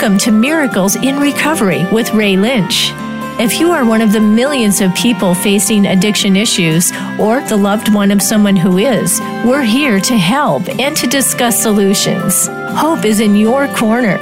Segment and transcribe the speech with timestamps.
[0.00, 2.92] Welcome to Miracles in Recovery with Ray Lynch.
[3.40, 7.92] If you are one of the millions of people facing addiction issues or the loved
[7.92, 12.46] one of someone who is, we're here to help and to discuss solutions.
[12.78, 14.18] Hope is in your corner.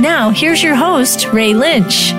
[0.00, 2.12] Now, here's your host, Ray Lynch.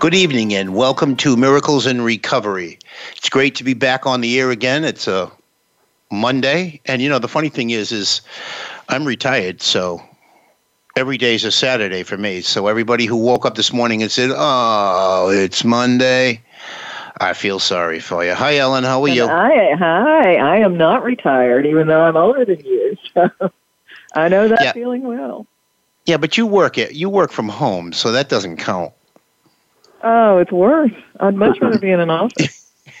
[0.00, 2.80] Good evening and welcome to Miracles in Recovery.
[3.16, 4.82] It's great to be back on the air again.
[4.82, 5.30] It's a
[6.10, 8.22] Monday, and you know the funny thing is, is
[8.88, 10.02] I'm retired, so
[10.96, 12.40] every day is a Saturday for me.
[12.42, 16.42] So everybody who woke up this morning and said, "Oh, it's Monday,"
[17.20, 18.34] I feel sorry for you.
[18.34, 18.84] Hi, Ellen.
[18.84, 19.26] How are you?
[19.26, 20.34] Hi, hi.
[20.36, 22.96] I am not retired, even though I'm older than you.
[23.14, 23.30] So
[24.16, 24.72] I know that Yeah.
[24.72, 25.46] feeling well.
[26.06, 26.92] Yeah, but you work it.
[26.94, 28.92] You work from home, so that doesn't count.
[30.02, 30.92] Oh, it's worse.
[31.20, 32.70] I'd much rather be in an office.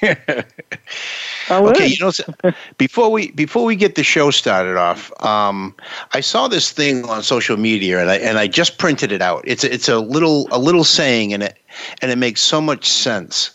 [1.50, 5.74] Okay, you know, before we before we get the show started off, um,
[6.12, 9.42] I saw this thing on social media, and I and I just printed it out.
[9.46, 11.58] It's a, it's a little a little saying, and it
[12.00, 13.50] and it makes so much sense.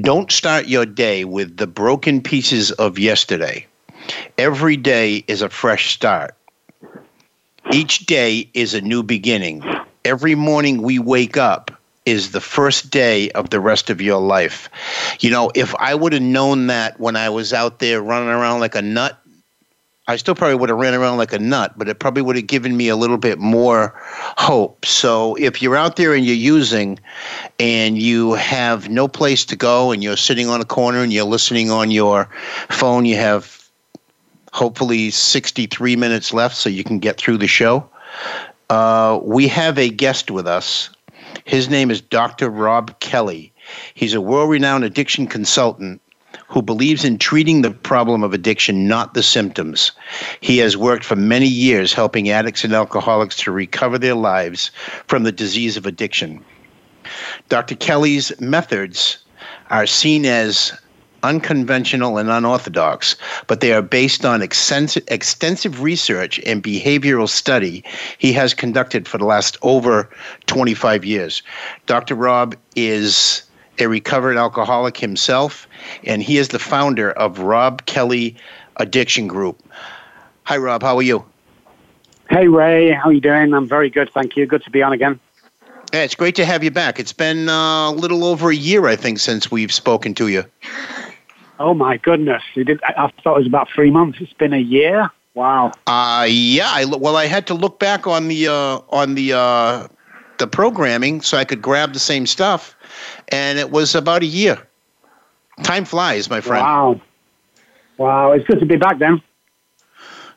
[0.00, 3.66] Don't start your day with the broken pieces of yesterday.
[4.38, 6.34] Every day is a fresh start.
[7.72, 9.64] Each day is a new beginning.
[10.04, 11.75] Every morning we wake up
[12.06, 14.70] is the first day of the rest of your life.
[15.20, 18.60] You know, if I would have known that when I was out there running around
[18.60, 19.20] like a nut,
[20.08, 22.46] I still probably would have ran around like a nut, but it probably would have
[22.46, 23.92] given me a little bit more
[24.38, 24.86] hope.
[24.86, 27.00] So if you're out there and you're using
[27.58, 31.24] and you have no place to go and you're sitting on a corner and you're
[31.24, 32.30] listening on your
[32.70, 33.68] phone, you have
[34.52, 37.88] hopefully 63 minutes left so you can get through the show.
[38.70, 40.88] Uh, we have a guest with us.
[41.46, 42.50] His name is Dr.
[42.50, 43.52] Robb Kelly.
[43.94, 46.02] He's a world renowned addiction consultant
[46.48, 49.92] who believes in treating the problem of addiction, not the symptoms.
[50.40, 54.72] He has worked for many years helping addicts and alcoholics to recover their lives
[55.06, 56.44] from the disease of addiction.
[57.48, 57.76] Dr.
[57.76, 59.18] Kelly's methods
[59.70, 60.72] are seen as
[61.26, 63.16] unconventional and unorthodox,
[63.46, 67.84] but they are based on extensive, extensive research and behavioral study
[68.18, 70.08] he has conducted for the last over
[70.46, 71.42] 25 years.
[71.86, 72.14] Dr.
[72.14, 73.42] Robb is
[73.78, 75.68] a recovered alcoholic himself,
[76.04, 78.36] and he is the founder of Robb Kelly
[78.76, 79.62] Addiction Group.
[80.44, 80.82] Hi, Robb.
[80.82, 81.24] How are you?
[82.28, 83.54] Hey Ray, how are you doing?
[83.54, 84.46] I'm very good, thank you.
[84.46, 85.20] Good to be on again.
[85.92, 86.98] Yeah, it's great to have you back.
[86.98, 90.44] It's been uh, a little over a year, I think, since we've spoken to you.
[91.58, 92.82] Oh my goodness, you did.
[92.82, 94.18] I, thought it was about three months.
[94.20, 95.10] It's been a year.
[95.34, 95.72] Wow.
[95.86, 96.68] Uh, yeah.
[96.68, 99.88] I, well, I had to look back on the uh, on the uh,
[100.38, 102.76] the programming so I could grab the same stuff,
[103.28, 104.66] and it was about a year.
[105.62, 106.62] Time flies, my friend.
[106.62, 107.00] Wow.
[107.96, 108.32] Wow.
[108.32, 109.22] It's good to be back then.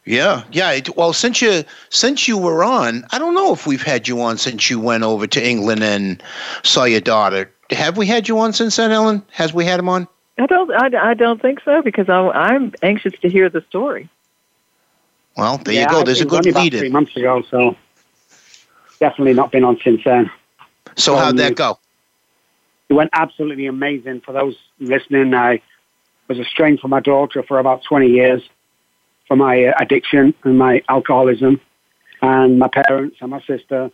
[0.05, 0.71] Yeah, yeah.
[0.71, 4.21] It, well, since you since you were on, I don't know if we've had you
[4.21, 6.23] on since you went over to England and
[6.63, 7.51] saw your daughter.
[7.69, 9.23] Have we had you on since then, Ellen?
[9.31, 10.07] Has we had him on?
[10.39, 10.71] I don't.
[10.71, 14.09] I, I don't think so because I, I'm anxious to hear the story.
[15.35, 15.99] Well, there yeah, you go.
[16.01, 17.75] I There's a think it was good only lead three months ago, so
[18.99, 20.31] definitely not been on since then.
[20.95, 21.79] So well, how'd that go?
[22.89, 24.21] It went absolutely amazing.
[24.21, 25.61] For those listening, I
[26.27, 28.41] was estranged from my daughter for about 20 years
[29.29, 31.61] for my uh, addiction and my alcoholism,
[32.21, 33.91] and my parents and my sister.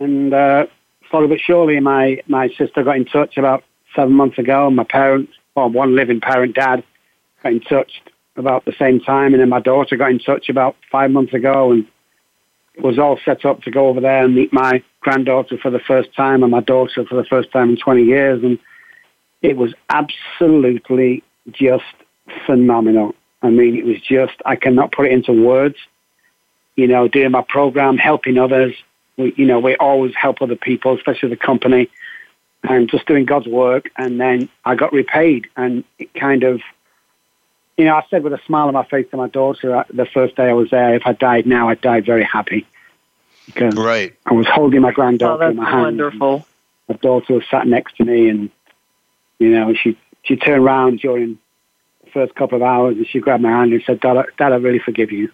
[0.00, 0.66] And uh,
[1.10, 3.64] slowly but surely, my, my sister got in touch about
[3.94, 4.66] seven months ago.
[4.66, 5.32] And my parents,
[5.66, 6.84] one living parent, dad,
[7.42, 8.02] got in touch
[8.36, 11.72] about the same time, and then my daughter got in touch about five months ago,
[11.72, 11.86] and
[12.74, 15.80] it was all set up to go over there and meet my granddaughter for the
[15.80, 18.42] first time and my daughter for the first time in 20 years.
[18.44, 18.58] And
[19.42, 21.84] it was absolutely just
[22.46, 23.16] phenomenal.
[23.42, 25.76] I mean, it was just, I cannot put it into words.
[26.76, 28.74] You know, doing my program, helping others.
[29.16, 31.90] We, you know, we always help other people, especially the company,
[32.64, 33.90] and just doing God's work.
[33.96, 36.60] And then I got repaid, and it kind of,
[37.76, 40.06] you know, I said with a smile on my face to my daughter uh, the
[40.06, 42.66] first day I was there, if I died now, I'd die very happy.
[43.46, 44.14] Because Right.
[44.26, 45.82] I was holding my Oh, granddaughter that's in my hand.
[45.82, 46.46] wonderful.
[46.88, 48.50] My daughter was sat next to me, and
[49.38, 51.38] you know, she she turned around during
[52.04, 54.52] the first couple of hours, and she grabbed my hand and said, "Dad, I- Dad,
[54.52, 55.30] I really forgive you."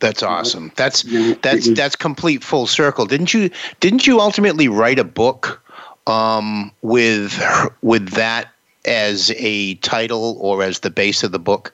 [0.00, 0.72] That's awesome.
[0.76, 3.06] That's You know, it that's that's complete full circle.
[3.06, 5.61] Didn't you didn't you ultimately write a book
[6.06, 7.40] um, with
[7.82, 8.48] with that
[8.84, 11.72] as a title or as the base of the book?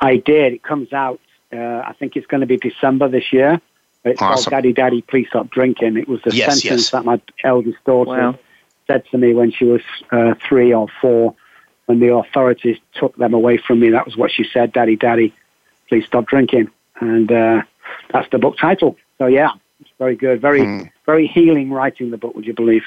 [0.00, 0.52] I did.
[0.52, 1.20] It comes out.
[1.52, 1.56] Uh,
[1.86, 3.60] I think it's going to be December this year.
[4.04, 4.50] It's Awesome.
[4.50, 6.90] called "Daddy, Daddy, Please Stop Drinking." It was the Yes, sentence yes.
[6.90, 8.38] that my eldest daughter Wow.
[8.86, 11.34] said to me when she was uh, three or four,
[11.86, 13.90] when the authorities took them away from me.
[13.90, 15.32] That was what she said, "Daddy, Daddy,
[15.88, 16.68] please stop drinking."
[17.00, 17.62] And uh,
[18.12, 18.96] that's the book title.
[19.18, 19.71] So yeah, it's
[20.02, 20.90] very good, very mm.
[21.06, 22.34] very healing writing the book.
[22.34, 22.82] Would you believe?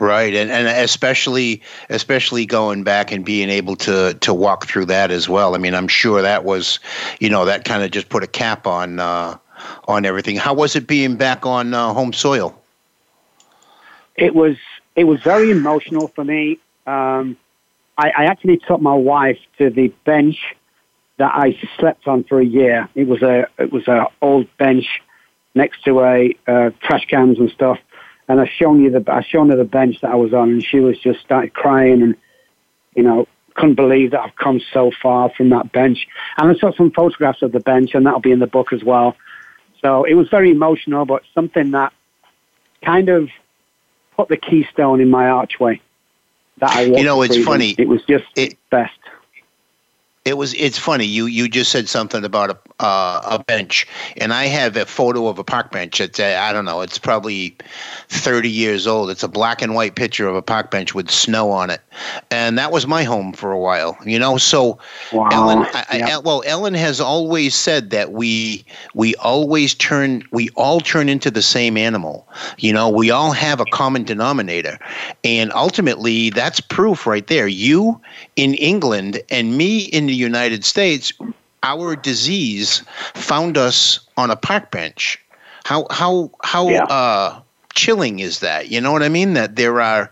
[0.00, 5.10] Right, and and especially especially going back and being able to to walk through that
[5.10, 5.54] as well.
[5.54, 6.80] I mean, I'm sure that was,
[7.20, 9.36] you know, that kind of just put a cap on uh,
[9.88, 10.36] on everything.
[10.36, 12.58] How was it being back on uh, home soil?
[14.14, 14.56] It was
[14.94, 16.58] it was very emotional for me.
[16.86, 17.36] Um,
[17.98, 20.38] I, I actually took my wife to the bench
[21.18, 22.88] that I slept on for a year.
[22.94, 24.86] It was a it was a old bench
[25.56, 27.78] next to a uh, trash cans and stuff
[28.28, 30.64] and I shown you the I shown her the bench that I was on, and
[30.64, 32.16] she was just started crying, and
[32.94, 36.06] you know couldn't believe that I've come so far from that bench.
[36.36, 38.84] And I saw some photographs of the bench, and that'll be in the book as
[38.84, 39.16] well.
[39.80, 41.92] So it was very emotional, but something that
[42.82, 43.30] kind of
[44.14, 45.80] put the keystone in my archway.
[46.58, 47.74] That I you know, it's funny.
[47.78, 48.98] It was just it, best.
[50.24, 50.52] It was.
[50.54, 51.04] It's funny.
[51.04, 53.86] You you just said something about a uh, a bench,
[54.18, 56.00] and I have a photo of a park bench.
[56.00, 56.82] It's I don't know.
[56.82, 57.56] It's probably
[58.08, 59.10] thirty years old.
[59.10, 61.80] It's a black and white picture of a park bench with snow on it,
[62.30, 63.96] and that was my home for a while.
[64.04, 64.78] You know, so
[65.12, 65.28] wow.
[65.32, 65.66] Ellen.
[65.72, 68.64] I, I, well, Ellen has always said that we
[68.94, 72.28] we always turn we all turn into the same animal.
[72.58, 74.78] You know, we all have a common denominator,
[75.24, 77.48] and ultimately that's proof right there.
[77.48, 77.98] You
[78.36, 81.12] in England and me in the United States
[81.62, 82.82] our disease
[83.14, 85.22] found us on a park bench.
[85.64, 86.84] How how how yeah.
[86.84, 87.40] uh,
[87.74, 88.68] chilling is that?
[88.68, 89.34] You know what I mean?
[89.34, 90.10] That there are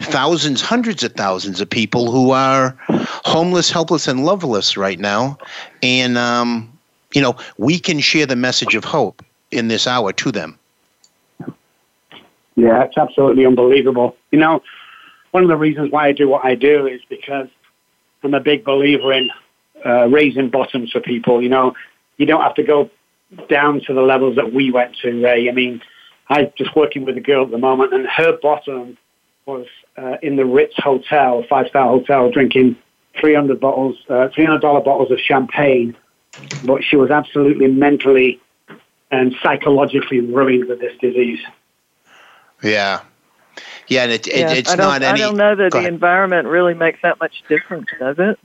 [0.00, 5.38] thousands, hundreds of thousands of people who are homeless, helpless, and loveless right now,
[5.82, 6.72] and um,
[7.12, 10.58] you know we can share the message of hope in this hour to them.
[12.56, 14.16] Yeah, it's absolutely unbelievable.
[14.30, 14.62] You know,
[15.32, 17.48] one of the reasons why I do what I do is because
[18.22, 19.30] I'm a big believer in
[19.84, 21.42] uh, raising bottoms for people.
[21.42, 21.74] You know,
[22.16, 22.90] you don't have to go
[23.48, 25.48] down to the levels that we went to, Ray.
[25.48, 25.82] I mean,
[26.28, 28.96] I'm just working with a girl at the moment, and her bottom
[29.46, 29.66] was
[29.96, 32.76] uh, in the Ritz Hotel, five star hotel, drinking
[33.20, 35.96] 300 bottles, uh, $300 bottles of champagne.
[36.64, 38.40] But she was absolutely mentally
[39.10, 41.38] and psychologically ruined with this disease.
[42.62, 43.02] Yeah.
[43.86, 45.22] Yeah, and it, it, yeah, it's not any.
[45.22, 48.38] I don't know that the environment really makes that much difference, does it?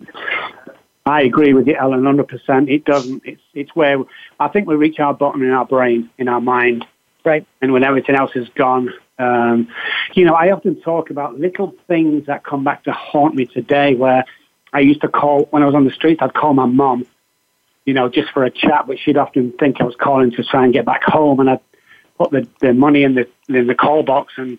[1.10, 2.70] I agree with you, Ellen, 100%.
[2.70, 3.24] It doesn't.
[3.26, 3.98] It's, it's where
[4.40, 6.86] I think we reach our bottom in our brain, in our mind.
[7.26, 7.46] Right.
[7.62, 9.68] And when everything else is gone, um,
[10.14, 13.94] you know, I often talk about little things that come back to haunt me today
[13.96, 14.24] where
[14.72, 17.06] I used to call, when I was on the streets, I'd call my mom,
[17.86, 20.64] you know, just for a chat, but she'd often think I was calling to try
[20.64, 21.42] and get back home.
[21.42, 21.60] And I'd
[22.18, 24.58] put the, the money in the, in the call box and,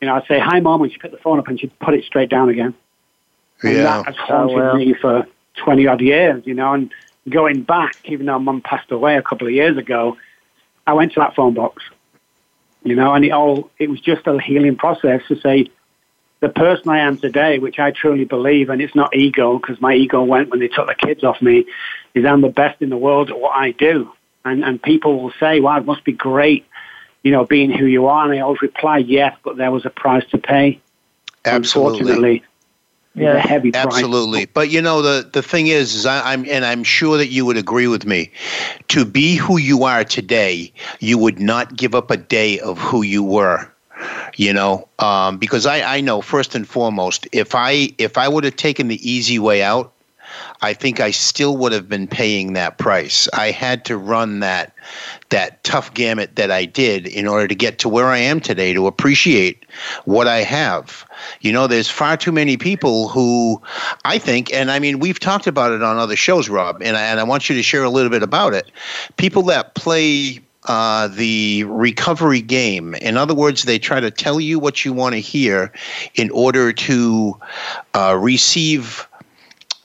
[0.00, 1.94] you know, I'd say, hi, mom, and she'd pick the phone up and she'd put
[1.94, 2.74] it straight down again.
[3.62, 3.82] And yeah.
[3.82, 4.76] that has haunted oh, well.
[4.76, 6.92] me for 20 odd years, you know, and
[7.28, 10.16] going back, even though mum passed away a couple of years ago,
[10.86, 11.82] I went to that phone box,
[12.82, 15.70] you know, and it all, it was just a healing process to say,
[16.40, 19.94] the person I am today, which I truly believe, and it's not ego, because my
[19.94, 21.66] ego went when they took the kids off me,
[22.14, 24.10] is I'm the best in the world at what I do.
[24.42, 26.64] And, and people will say, wow, it must be great,
[27.22, 28.24] you know, being who you are.
[28.24, 30.80] And I always reply, yes, but there was a price to pay.
[31.44, 32.00] Absolutely.
[32.00, 32.44] Unfortunately
[33.14, 33.86] yeah, heavy price.
[33.86, 37.28] Absolutely, but you know the the thing is, is I, I'm and I'm sure that
[37.28, 38.30] you would agree with me.
[38.88, 43.02] To be who you are today, you would not give up a day of who
[43.02, 43.70] you were.
[44.36, 48.44] You know, um, because I I know first and foremost, if I if I would
[48.44, 49.92] have taken the easy way out,
[50.62, 53.28] I think I still would have been paying that price.
[53.32, 54.74] I had to run that
[55.30, 58.72] that tough gamut that I did in order to get to where I am today
[58.72, 59.64] to appreciate
[60.04, 61.06] what I have.
[61.40, 63.60] You know, there's far too many people who
[64.04, 67.02] I think, and I mean, we've talked about it on other shows, Robb, and I,
[67.02, 68.70] and I want you to share a little bit about it.
[69.16, 72.94] People that play uh, the recovery game.
[72.96, 75.72] In other words, they try to tell you what you want to hear
[76.14, 77.38] in order to
[77.94, 79.08] uh, receive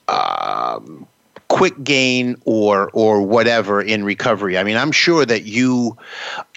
[0.08, 1.08] um,
[1.48, 4.58] quick gain or or whatever in recovery.
[4.58, 5.98] I mean, I'm sure that you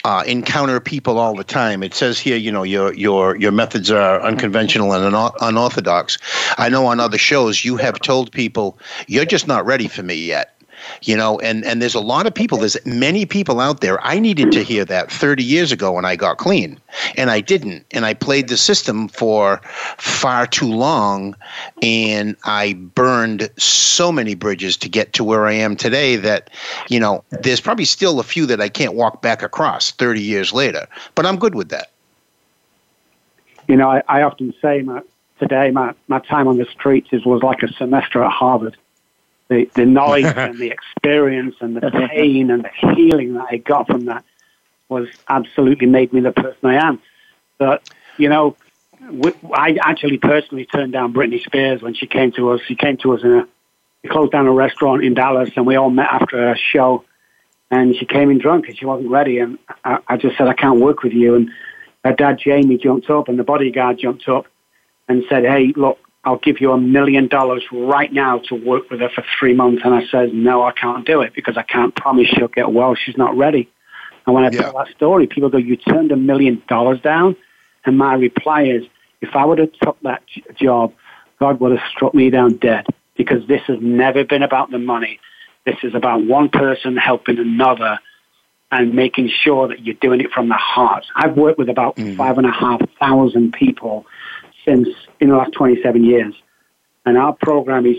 [0.04, 1.82] uh, encounter people all the time.
[1.82, 6.18] It says here, you know, your your your methods are unconventional and unorthodox.
[6.56, 10.14] I know on other shows you have told people you're just not ready for me
[10.14, 10.57] yet
[11.02, 14.04] you know and and there's a lot of people there's many people out there.
[14.04, 16.78] I needed to hear that 30 years ago when i got clean
[17.16, 19.60] and i didn't and i played the system for
[19.96, 21.34] far too long
[21.82, 26.50] and i burned so many bridges to get to where i am today that
[26.88, 30.52] you know there's probably still a few that i can't walk back across 30 years
[30.52, 31.90] later but i'm good with that.
[33.66, 35.02] You know i, I often say my,
[35.38, 38.76] today my, my time on the streets is, was like a semester at harvard
[39.48, 43.86] the, the knowledge and the experience and the pain and the healing that I got
[43.86, 44.24] from that
[44.88, 47.00] was absolutely made me the person I am.
[47.58, 48.56] But, you know,
[49.52, 52.60] I actually personally turned down Britney Spears when she came to us.
[52.66, 53.48] She came to us in a,
[54.02, 57.04] we closed down a restaurant in Dallas and we all met after a show
[57.70, 59.38] and she came in drunk and she wasn't ready.
[59.38, 61.34] And I, I just said, I can't work with you.
[61.34, 61.50] And
[62.04, 64.46] her dad, Jamie, jumped up and the bodyguard jumped up
[65.08, 69.00] and said, Hey, look, I'll give you a million dollars right now to work with
[69.00, 69.82] her for three months.
[69.84, 72.94] And I said, no, I can't do it because I can't promise she'll get well.
[72.94, 73.70] She's not ready.
[74.26, 74.62] And when I yeah.
[74.62, 77.36] tell that story, people go, you turned a million dollars down?
[77.86, 78.84] And my reply is,
[79.20, 80.22] if I would have took that
[80.60, 80.92] job,
[81.38, 85.20] God would have struck me down dead because this has never been about the money.
[85.64, 87.98] This is about one person helping another
[88.70, 91.06] and making sure that you're doing it from the heart.
[91.16, 92.16] I've worked with about mm.
[92.16, 94.06] five and a half thousand people
[94.68, 94.88] since
[95.20, 96.34] in the last 27 years.
[97.06, 97.96] And our program is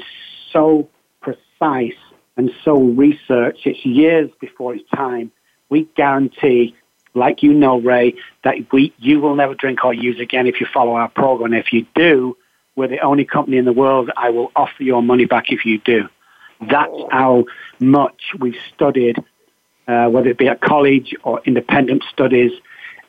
[0.52, 0.88] so
[1.22, 1.98] precise
[2.38, 3.66] and so researched.
[3.66, 5.32] It's years before its time.
[5.70, 6.76] We guarantee,
[7.14, 10.68] like you know, Ray, that we, you will never drink or use again if you
[10.72, 11.54] follow our program.
[11.54, 12.38] If you do,
[12.76, 15.80] we're the only company in the world I will offer your money back if you
[15.80, 16.08] do.
[16.62, 17.46] That's how
[17.80, 19.18] much we've studied,
[19.88, 22.52] uh, whether it be at college or independent studies,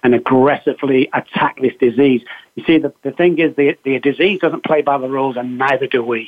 [0.02, 2.22] and aggressively attack this disease.
[2.54, 5.58] You see, the, the thing is, the, the disease doesn't play by the rules, and
[5.58, 6.26] neither do we.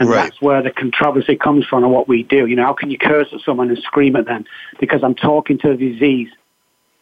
[0.00, 0.24] And right.
[0.24, 2.46] that's where the controversy comes from and what we do.
[2.46, 4.44] You know, how can you curse at someone and scream at them?
[4.80, 6.28] Because I'm talking to a disease.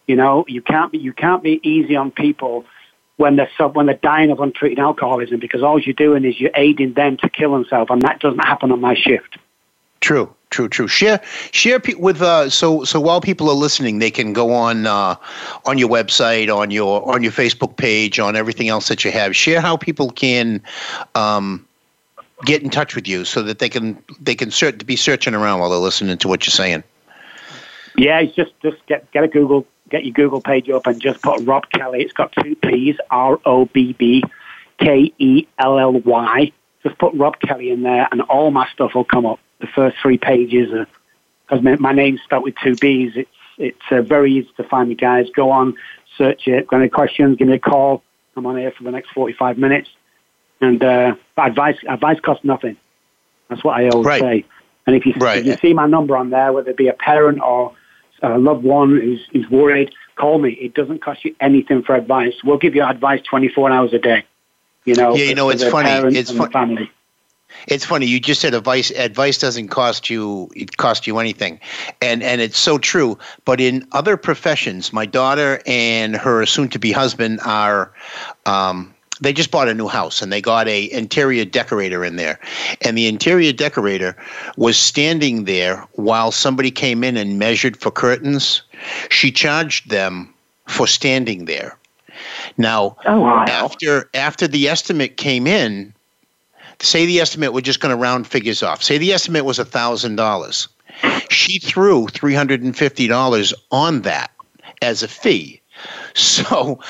[0.07, 2.65] You know, you can't be, you can't be easy on people
[3.17, 6.51] when they're sub, when they're dying of untreated alcoholism because all you're doing is you're
[6.55, 9.39] aiding them to kill themselves, and that doesn't happen on my shift.
[10.01, 10.89] True, true, true.
[10.89, 11.21] Share,
[11.53, 15.17] share with uh, so so while people are listening, they can go on uh,
[15.65, 19.35] on your website, on your on your Facebook page, on everything else that you have.
[19.35, 20.63] Share how people can
[21.15, 21.67] um,
[22.45, 25.61] get in touch with you, so that they can they can cert- be searching around
[25.61, 26.83] while they're listening to what you're saying.
[27.97, 31.41] Yeah, just just get get a Google get your Google page up and just put
[31.43, 32.03] Robb Kelly.
[32.03, 34.23] It's got two P's, R O B B
[34.79, 36.53] K E L L Y.
[36.83, 39.97] Just put Robb Kelly in there, and all my stuff will come up the first
[40.03, 40.71] three pages
[41.47, 43.13] because my, my name's spelled with two B's.
[43.17, 45.27] It's it's uh, very easy to find me, guys.
[45.37, 45.75] Go on,
[46.17, 46.67] search it.
[46.67, 47.37] Got any questions?
[47.37, 48.03] Give me a call.
[48.35, 49.91] I'm on here for the next 45 minutes.
[50.63, 52.77] And uh, advice advice costs nothing.
[53.49, 54.21] That's what I always right.
[54.21, 54.45] say.
[54.87, 55.39] And if you, right.
[55.39, 57.75] if you see my number on there, whether it be a parent or
[58.23, 60.51] a loved one who's, who's worried, call me.
[60.53, 62.35] It doesn't cost you anything for advice.
[62.45, 64.25] We'll give you advice 24 hours a day.
[64.85, 65.91] You know, yeah, you know, it's funny.
[66.17, 66.91] It's funny.
[67.67, 68.07] It's funny.
[68.07, 68.91] You just said advice.
[68.93, 70.51] Advice doesn't cost you.
[70.55, 71.61] It cost you anything,
[72.01, 73.19] and and it's so true.
[73.45, 77.93] But in other professions, my daughter and her soon-to-be husband are.
[78.47, 82.41] Um, they just bought a new house and they got a interior decorator in there
[82.81, 84.17] and the interior decorator
[84.57, 88.63] was standing there while somebody came in and measured for curtains
[89.11, 90.33] she charged them
[90.67, 91.77] for standing there
[92.57, 93.45] now oh, wow.
[93.47, 95.93] after after the estimate came in
[96.81, 98.83] say the estimate, we're just going to round figures off.
[98.83, 100.69] Say the estimate was $1,000.
[101.31, 104.31] She threw $350 on that
[104.83, 105.61] as a fee.
[106.15, 106.81] So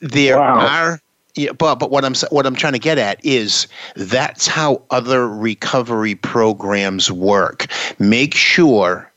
[0.00, 0.66] there wow.
[0.66, 1.00] are
[1.34, 5.28] yeah, but but what I'm what I'm trying to get at is that's how other
[5.28, 7.66] recovery programs work.
[7.98, 9.10] Make sure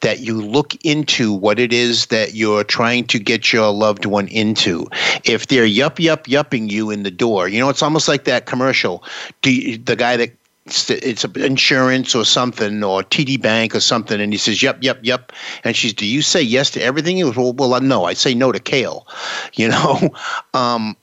[0.00, 4.28] that you look into what it is that you're trying to get your loved one
[4.28, 4.86] into.
[5.24, 8.46] If they're yup, yup, yupping you in the door, you know, it's almost like that
[8.46, 9.04] commercial.
[9.44, 10.32] You, the guy that
[10.66, 15.32] it's insurance or something or TD Bank or something, and he says, "Yep, yep, yep,"
[15.64, 18.34] and she's, "Do you say yes to everything?" He goes, "Well, well, no, I say
[18.34, 19.06] no to kale."
[19.54, 20.10] You know,
[20.54, 20.96] um,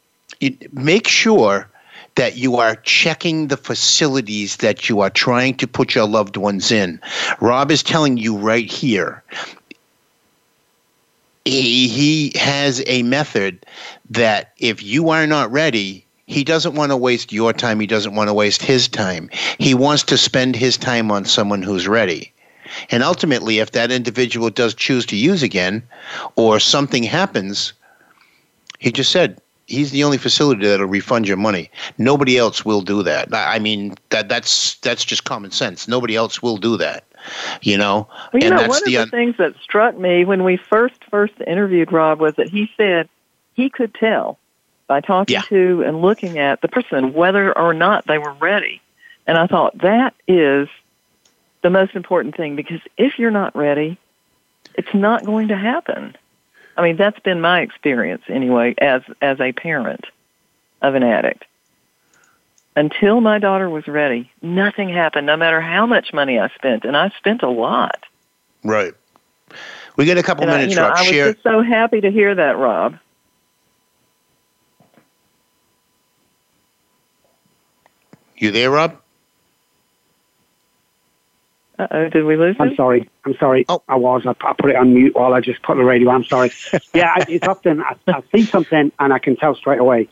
[0.71, 1.69] make sure
[2.15, 6.71] that you are checking the facilities that you are trying to put your loved ones
[6.71, 6.99] in.
[7.39, 9.23] Rob is telling you right here.
[11.45, 13.65] He, has a method
[14.09, 17.79] that if you are not ready, he doesn't want to waste your time.
[17.79, 19.29] He doesn't want to waste his time.
[19.57, 22.31] He wants to spend his time on someone who's ready.
[22.91, 25.81] And ultimately, if that individual does choose to use again
[26.35, 27.73] or something happens,
[28.77, 31.69] he just said, he's the only facility that'll refund your money.
[31.97, 33.29] Nobody else will do that.
[33.33, 35.87] I mean that that's that's just common sense.
[35.87, 37.05] Nobody else will do that.
[37.61, 38.07] You know.
[38.33, 41.03] Well, you and know, one of the, un- things that struck me when we first
[41.05, 43.07] first interviewed Robb was that he said
[43.53, 44.37] he could tell
[44.87, 45.41] by talking yeah.
[45.43, 48.81] to and looking at the person whether or not they were ready.
[49.27, 50.67] And I thought that is
[51.61, 53.97] the most important thing because if you're not ready,
[54.73, 56.15] it's not going to happen.
[56.79, 60.05] I mean, that's been my experience anyway as as a parent
[60.81, 61.43] of an addict.
[62.75, 66.85] until my daughter was ready, nothing happened, no matter how much money I spent.
[66.85, 68.05] And I spent a lot.
[68.63, 68.93] Right.
[69.97, 70.97] We get a couple and minutes, I, you know, Robb.
[70.97, 71.33] I was Share.
[71.33, 72.97] just so happy to hear that, Robb.
[78.37, 78.97] You there, Robb?
[81.79, 82.69] Uh oh, did we lose him?
[82.69, 83.09] I'm sorry.
[83.25, 83.65] I'm sorry.
[83.69, 83.81] Oh.
[83.87, 84.23] I was.
[84.25, 86.11] I, I put it on mute while I just put the radio.
[86.11, 86.51] I'm sorry.
[86.93, 90.09] yeah, I, it's often I, I see something and I can tell straight away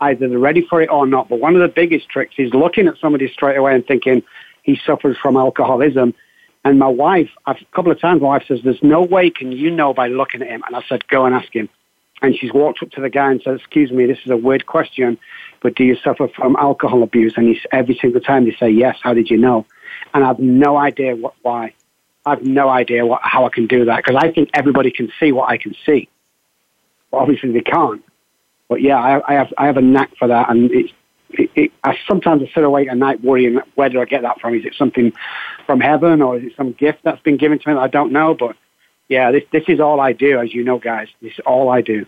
[0.00, 1.30] either they're ready for it or not.
[1.30, 4.22] But one of the biggest tricks is looking at somebody straight away and thinking
[4.62, 6.14] he suffers from alcoholism.
[6.66, 9.52] And my wife, I've, a couple of times, my wife says, "There's no way can
[9.52, 11.70] you know by looking at him." And I said, "Go and ask him."
[12.22, 14.66] And she's walked up to the guy and said, "Excuse me, this is a weird
[14.66, 15.18] question,
[15.60, 18.96] but do you suffer from alcohol abuse?" And he's every single time they say yes.
[19.02, 19.66] How did you know?
[20.14, 21.74] And I've no idea what, why.
[22.24, 25.30] I've no idea what, how I can do that because I think everybody can see
[25.30, 26.08] what I can see.
[27.10, 28.02] But obviously they can't.
[28.68, 30.92] But yeah, I, I have I have a knack for that, and it's.
[31.30, 34.40] It, it, I sometimes I sit awake at night worrying where do I get that
[34.40, 34.54] from?
[34.54, 35.12] Is it something
[35.66, 38.32] from heaven or is it some gift that's been given to me I don't know?
[38.32, 38.54] But
[39.08, 41.08] yeah, this this is all I do, as you know, guys.
[41.22, 42.06] This is all I do.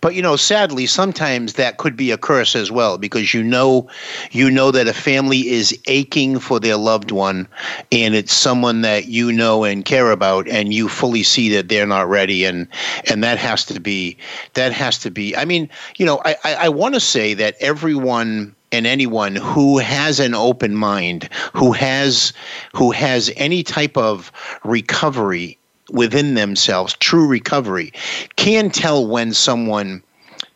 [0.00, 3.88] But you know, sadly, sometimes that could be a curse as well because you know,
[4.30, 7.46] you know that a family is aching for their loved one,
[7.90, 11.86] and it's someone that you know and care about, and you fully see that they're
[11.86, 12.68] not ready, and
[13.10, 14.16] and that has to be,
[14.54, 15.36] that has to be.
[15.36, 19.78] I mean, you know, I I, I want to say that everyone and anyone who
[19.78, 22.32] has an open mind, who has
[22.72, 24.32] who has any type of
[24.64, 25.58] recovery
[25.92, 27.92] within themselves, true recovery,
[28.36, 30.02] can tell when someone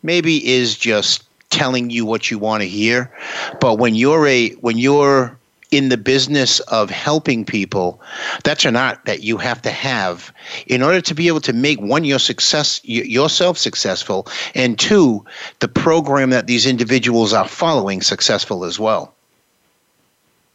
[0.03, 3.11] maybe is just telling you what you want to hear.
[3.59, 5.37] But when you're a when you're
[5.69, 7.99] in the business of helping people,
[8.43, 10.31] that's an art that you have to have
[10.67, 15.25] in order to be able to make one your success yourself successful, and two,
[15.59, 19.13] the program that these individuals are following successful as well.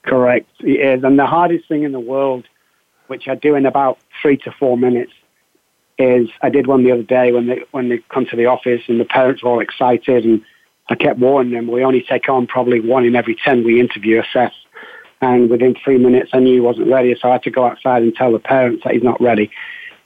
[0.03, 0.49] Correct.
[0.61, 1.05] Is.
[1.05, 2.45] And the hardest thing in the world,
[3.07, 5.13] which I do in about three to four minutes,
[5.99, 8.83] is I did one the other day when they when they come to the office
[8.89, 10.43] and the parents were all excited and
[10.89, 14.21] I kept warning them we only take on probably one in every ten we interview
[14.21, 14.53] assess
[15.21, 18.03] and within three minutes I knew he wasn't ready so I had to go outside
[18.03, 19.51] and tell the parents that he's not ready.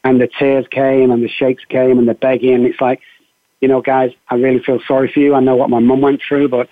[0.05, 2.55] And the tears came and the shakes came and the begging.
[2.55, 3.01] And it's like
[3.61, 5.35] you know guys I really feel sorry for you.
[5.35, 6.69] I know what my mum went through but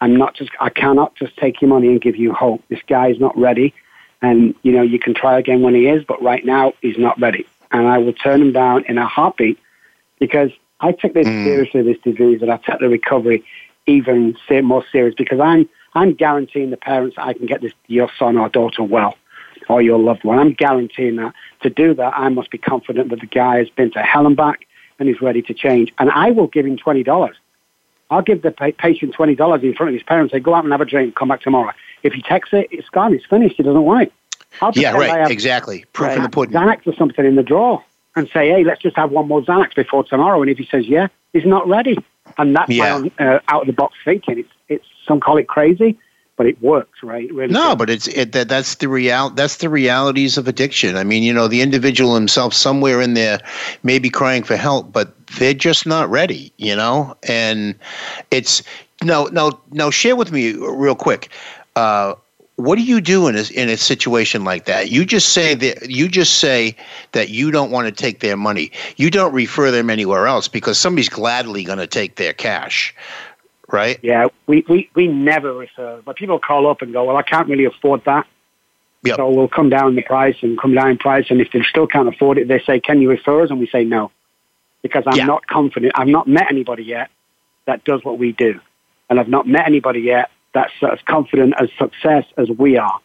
[0.00, 2.62] I'm not just I cannot just take your money and give you hope.
[2.68, 3.74] This guy is not ready
[4.22, 7.20] and you know you can try again when he is but right now he's not
[7.20, 9.58] ready and I will turn him down in a heartbeat
[10.18, 11.44] because I take this mm.
[11.44, 13.44] seriously, this disease, and I take the recovery
[13.86, 18.36] even more serious because I'm I'm guaranteeing the parents I can get this your son
[18.36, 19.16] or daughter well
[19.68, 20.38] or your loved one.
[20.38, 21.34] I'm guaranteeing that.
[21.62, 24.36] To do that, I must be confident that the guy has been to hell and
[24.36, 24.66] back
[24.98, 25.92] and is ready to change.
[25.98, 27.36] And I will give him twenty dollars.
[28.10, 30.32] I'll give the patient twenty dollars in front of his parents.
[30.32, 31.14] Say, go out and have a drink.
[31.14, 31.72] Come back tomorrow.
[32.02, 33.14] If he takes it, it's gone.
[33.14, 33.56] It's finished.
[33.56, 34.12] He doesn't want it
[34.74, 35.30] yeah, right.
[35.30, 35.84] Exactly.
[35.92, 36.16] Proof right.
[36.16, 36.54] in the pudding.
[36.54, 37.82] Xanax or something in the drawer
[38.14, 40.40] and say, hey, let's just have one more Xanax before tomorrow.
[40.42, 41.96] And if he says, yeah, he's not ready.
[42.38, 42.98] And that's yeah.
[42.98, 44.40] my uh, out of the box thinking.
[44.40, 45.98] It's, it's, some call it crazy,
[46.36, 47.24] but it works, right?
[47.24, 47.76] It really no, does.
[47.76, 50.96] but it's it, that that's the real that's the realities of addiction.
[50.96, 53.40] I mean, you know, the individual himself somewhere in there
[53.82, 57.16] may be crying for help, but they're just not ready, you know.
[57.24, 57.74] And
[58.30, 58.62] it's
[59.02, 59.90] no, no, no.
[59.90, 61.28] Share with me real quick.
[61.76, 62.14] Uh,
[62.56, 64.90] what do you do in a, in a situation like that?
[64.90, 66.76] You just say that you just say
[67.12, 68.70] that you don't want to take their money.
[68.96, 72.94] You don't refer them anywhere else because somebody's gladly going to take their cash,
[73.68, 73.98] right?
[74.02, 76.02] Yeah, we, we, we never refer.
[76.04, 78.26] But people call up and go, well, I can't really afford that.
[79.04, 79.16] Yep.
[79.16, 81.26] So we'll come down the price and come down in price.
[81.30, 83.50] And if they still can't afford it, they say, can you refer us?
[83.50, 84.12] And we say no.
[84.82, 85.24] Because I'm yeah.
[85.24, 85.92] not confident.
[85.96, 87.10] I've not met anybody yet
[87.66, 88.60] that does what we do.
[89.10, 93.00] And I've not met anybody yet that's as confident as success as we are.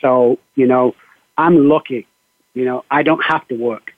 [0.00, 0.94] So, you know,
[1.38, 2.06] I'm lucky.
[2.54, 3.92] You know, I don't have to work.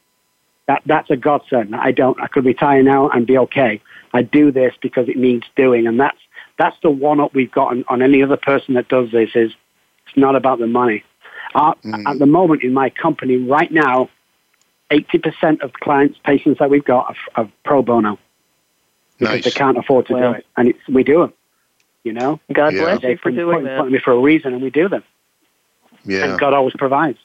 [0.67, 1.75] That that's a godsend.
[1.77, 2.19] I don't.
[2.21, 3.83] I could retire now and be okay.
[4.13, 6.19] I do this because it needs doing, and that's
[6.59, 9.31] that's the one up we've got on, on any other person that does this.
[9.35, 9.53] Is
[10.07, 11.05] it's not about the money.
[11.55, 12.07] Uh, mm.
[12.07, 14.09] At the moment in my company right now,
[14.91, 18.19] eighty percent of clients, patients that we've got are, are pro bono
[19.19, 19.45] because nice.
[19.45, 21.33] they can't afford to well, do it, and it's we do them.
[22.05, 22.83] You know, God yeah.
[22.83, 23.89] bless you for doing that.
[23.89, 25.03] me for a reason, and we do them.
[26.05, 27.19] Yeah, and God always provides.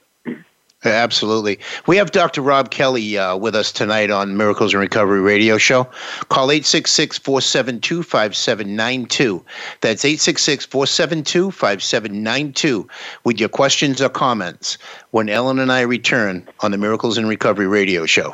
[0.85, 1.59] Absolutely.
[1.87, 2.41] We have Dr.
[2.41, 5.83] Robb Kelly uh, with us tonight on Miracles and Recovery Radio Show.
[6.29, 9.43] Call 866 472 5792.
[9.81, 12.87] That's 866 472 5792
[13.25, 14.77] with your questions or comments
[15.11, 18.33] when Ellen and I return on the Miracles and Recovery Radio Show.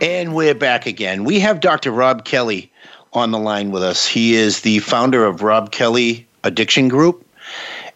[0.00, 1.24] And we're back again.
[1.24, 1.90] We have Dr.
[1.90, 2.70] Robb Kelly
[3.14, 4.06] on the line with us.
[4.06, 7.26] He is the founder of Robb Kelly Addiction Group,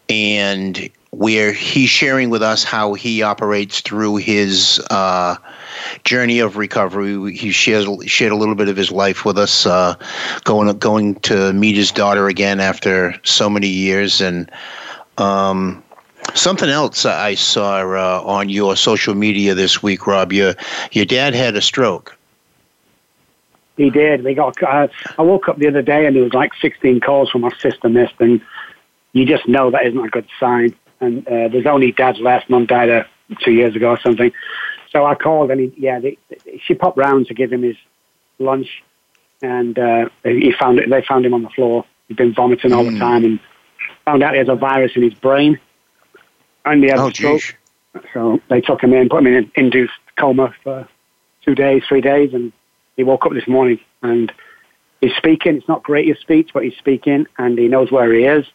[0.09, 5.37] and where he's sharing with us how he operates through his uh,
[6.03, 7.33] journey of recovery.
[7.35, 9.95] He shares shared a little bit of his life with us, uh,
[10.43, 14.51] going going to meet his daughter again after so many years, and
[15.17, 15.81] um,
[16.33, 20.33] Something else I saw uh, on your social media this week, Robb.
[20.33, 20.55] Your
[20.91, 22.17] your dad had a stroke.
[23.77, 24.23] He did.
[24.23, 24.61] We got.
[24.61, 27.51] Uh, I woke up the other day and there was like 16 calls from my
[27.59, 28.41] sister missed, and
[29.13, 30.75] you just know that isn't a good sign.
[30.99, 33.03] And uh, there's only dad's last mum died uh,
[33.41, 34.31] two years ago or something.
[34.91, 36.17] So I called and he, yeah, they,
[36.63, 37.75] she popped round to give him his
[38.39, 38.83] lunch,
[39.41, 40.89] and uh, he found it.
[40.89, 41.85] They found him on the floor.
[42.07, 42.93] He'd been vomiting all mm.
[42.93, 43.39] the time, and
[44.05, 45.59] found out he has a virus in his brain
[46.65, 47.41] and he had oh, a stroke.
[47.41, 47.53] Geez.
[48.13, 50.87] So they took him in, put him in an induced coma for
[51.45, 52.51] two days, three days, and
[52.95, 54.31] he woke up this morning and
[55.01, 55.57] he's speaking.
[55.57, 58.45] It's not great his speech, but he's speaking and he knows where he is.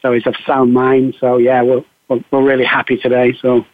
[0.00, 1.16] So he's of sound mind.
[1.18, 3.36] So yeah, we're we're, we're really happy today.
[3.40, 3.66] So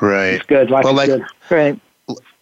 [0.00, 0.70] right, it's good.
[0.70, 1.26] Life well, is like, good.
[1.48, 1.80] Great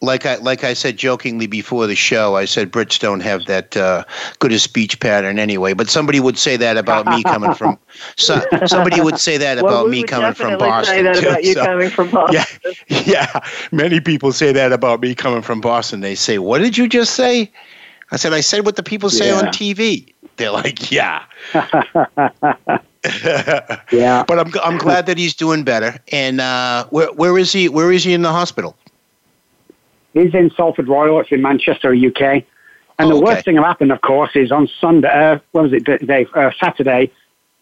[0.02, 3.76] like I like I said jokingly before the show, I said Brits don't have that
[3.76, 4.04] uh,
[4.38, 5.72] good a speech pattern anyway.
[5.72, 7.78] But somebody would say that about me coming from.
[8.16, 10.96] So, somebody would say that well, about me coming from Boston.
[10.96, 12.44] Say that too, about you so, coming from Boston.
[12.88, 13.40] Yeah, yeah.
[13.70, 16.00] Many people say that about me coming from Boston.
[16.00, 17.52] They say, "What did you just say?"
[18.10, 19.38] I said, "I said what the people say Yeah.
[19.38, 21.22] on TV." They're like, "Yeah."
[23.92, 24.24] Yeah.
[24.26, 25.98] But I'm I'm glad that he's doing better.
[26.10, 27.68] And uh, where where is he?
[27.68, 28.76] Where is he in the hospital?
[30.14, 31.20] He's in Salford Royal.
[31.20, 32.20] It's in Manchester, UK.
[32.22, 32.44] And
[33.00, 33.24] Oh, the okay.
[33.24, 35.08] worst thing that happened, of course, is on Sunday.
[35.08, 35.84] Uh, when was it?
[36.06, 36.28] Dave?
[36.34, 37.10] Uh, Saturday.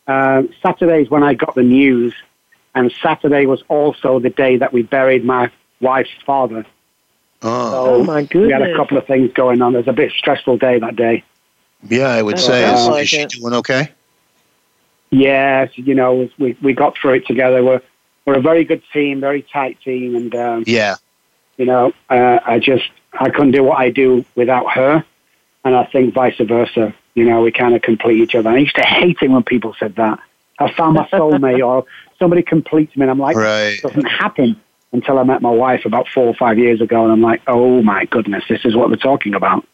[0.06, 2.14] Uh, Saturday is when I got the news,
[2.74, 6.66] and Saturday was also the day that we buried my wife's father.
[7.42, 8.46] Oh, So Oh, my goodness!
[8.48, 9.74] we had a couple of things going on.
[9.74, 11.24] It was a bit stressful day that day.
[11.88, 12.08] yeah.
[12.08, 12.62] I would That say.
[12.62, 13.30] sounds Is, like is she it.
[13.30, 13.90] doing okay?
[15.10, 17.62] Yes, you know, we we got through it together.
[17.62, 17.80] We're
[18.24, 20.96] we're a very good team, very tight team, and um, Yeah.
[21.56, 25.04] You know, uh, I just I couldn't do what I do without her,
[25.64, 26.94] and I think vice versa.
[27.14, 28.50] You know, we kind of complete each other.
[28.50, 30.18] I used to hate it when people said that.
[30.58, 31.84] I found my soulmate, or
[32.18, 33.78] somebody completes me, and I'm like, Right.
[33.78, 34.60] it doesn't happen
[34.92, 37.82] until I met my wife about four or five years ago, and I'm like, oh
[37.82, 39.66] my goodness, this is what we're talking about.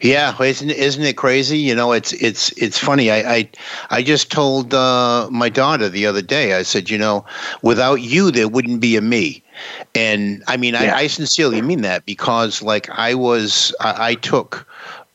[0.00, 1.58] Yeah, isn't isn't it crazy?
[1.58, 3.10] You know, it's it's it's funny.
[3.10, 3.50] I I,
[3.90, 6.54] I just told uh, my daughter the other day.
[6.54, 7.24] I said, you know,
[7.62, 9.42] without you, there wouldn't be a me.
[9.94, 10.94] And I mean, yeah.
[10.94, 14.68] I, I, sincerely mean that because, like, I was, I, I took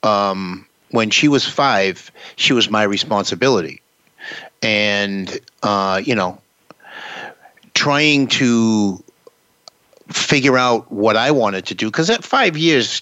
[0.04, 3.82] um, when she was five, she was my responsibility,
[4.62, 6.40] and uh, you know,
[7.74, 9.02] trying to
[10.10, 13.02] figure out what I wanted to do because at five years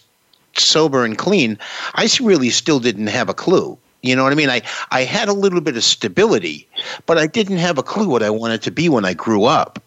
[0.58, 1.58] sober and clean,
[1.96, 3.78] I really still didn't have a clue.
[4.04, 4.50] You know what I mean?
[4.50, 6.68] I, I had a little bit of stability,
[7.06, 9.80] but I didn't have a clue what I wanted to be when I grew up.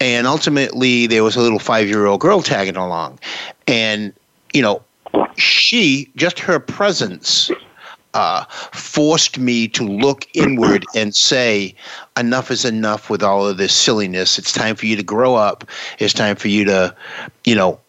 [0.00, 3.18] And ultimately, there was a little five year old girl tagging along.
[3.66, 4.12] And,
[4.52, 4.82] you know,
[5.36, 7.50] she, just her presence,
[8.12, 11.74] uh, forced me to look inward and say,
[12.16, 14.38] enough is enough with all of this silliness.
[14.38, 15.64] It's time for you to grow up.
[15.98, 16.94] It's time for you to,
[17.44, 17.80] you know,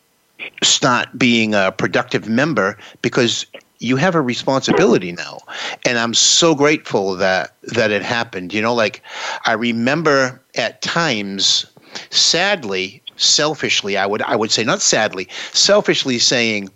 [0.64, 3.46] start being a productive member because
[3.80, 5.40] you have a responsibility now.
[5.86, 8.54] And i'm so grateful that that it happened.
[8.54, 9.02] You know like
[9.46, 11.66] i remember at times
[12.10, 16.70] sadly selfishly i would i would say not sadly selfishly saying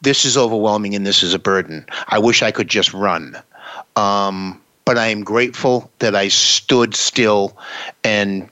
[0.00, 1.86] this is overwhelming and this is a burden.
[2.08, 3.36] I wish i could just run.
[3.96, 7.56] Um, but i am grateful that i stood still
[8.04, 8.48] and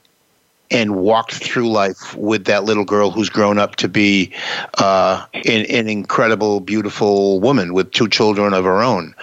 [0.71, 4.31] and walked through life with that little girl who's grown up to be
[4.77, 9.13] uh, an, an, incredible, beautiful woman with two children of her own.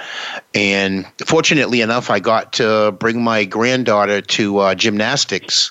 [0.55, 5.71] And fortunately enough, I got to bring my granddaughter to uh, gymnastics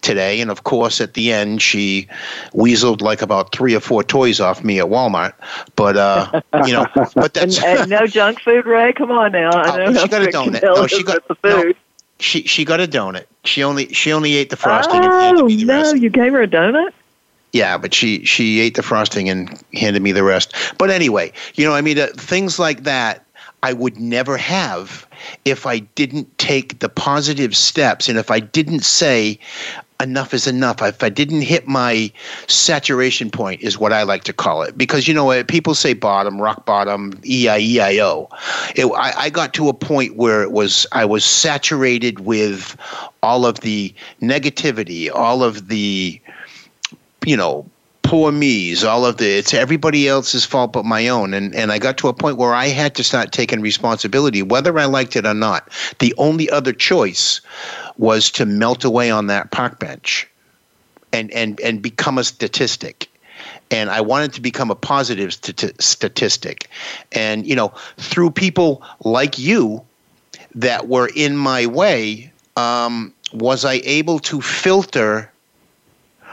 [0.00, 0.40] today.
[0.40, 2.06] And of course, at the end, she
[2.52, 5.32] weaseled like about three or four toys off me at Walmart.
[5.74, 6.86] But, uh, you know,
[7.16, 7.62] but that's.
[7.62, 8.92] and, and no junk food, Ray?
[8.92, 9.50] Come on now.
[9.50, 10.62] I oh, know she got a donut.
[10.62, 11.66] No, she got the food.
[11.66, 11.72] No,
[12.18, 13.26] she she got a donut.
[13.46, 15.00] She only she only ate the frosting.
[15.02, 15.66] Oh and no!
[15.66, 15.96] Rest.
[15.96, 16.92] You gave her a donut.
[17.52, 20.54] Yeah, but she she ate the frosting and handed me the rest.
[20.78, 23.24] But anyway, you know, I mean, uh, things like that
[23.62, 25.06] I would never have
[25.44, 29.38] if I didn't take the positive steps and if I didn't say,
[30.00, 30.82] enough is enough.
[30.82, 32.10] If I didn't hit my
[32.46, 35.94] saturation point, is what I like to call it, because you know what people say
[35.94, 38.28] bottom, rock bottom, e i e i o.
[38.76, 42.76] I, I got to a point where it was I was saturated with
[43.22, 46.20] all of the negativity, all of the,
[47.24, 47.68] you know,
[48.02, 51.34] poor me's, all of the it's everybody else's fault but my own.
[51.34, 54.78] And and I got to a point where I had to start taking responsibility, whether
[54.78, 55.68] I liked it or not.
[55.98, 57.40] The only other choice
[57.98, 60.28] was to melt away on that park bench
[61.12, 63.08] and and and become a statistic
[63.70, 66.68] and I wanted to become a positive st- statistic.
[67.12, 69.82] And you know, through people like you
[70.54, 75.30] that were in my way, um, was I able to filter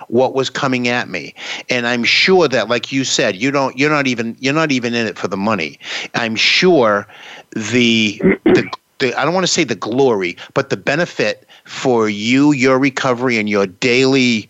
[0.09, 1.33] what was coming at me?
[1.69, 4.93] And I'm sure that, like you said, you don't, you're not even, you're not even
[4.93, 5.79] in it for the money.
[6.13, 7.07] I'm sure
[7.51, 8.69] the the
[9.03, 13.37] the, I don't want to say the glory, but the benefit for you, your recovery,
[13.37, 14.49] and your daily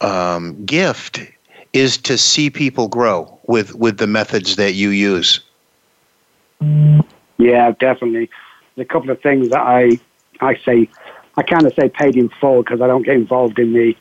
[0.00, 1.20] um, gift
[1.72, 5.40] is to see people grow with with the methods that you use.
[7.38, 8.28] Yeah, definitely.
[8.74, 10.00] There's a couple of things that I
[10.40, 10.88] I say
[11.36, 13.94] I kind of say paid in full because I don't get involved in the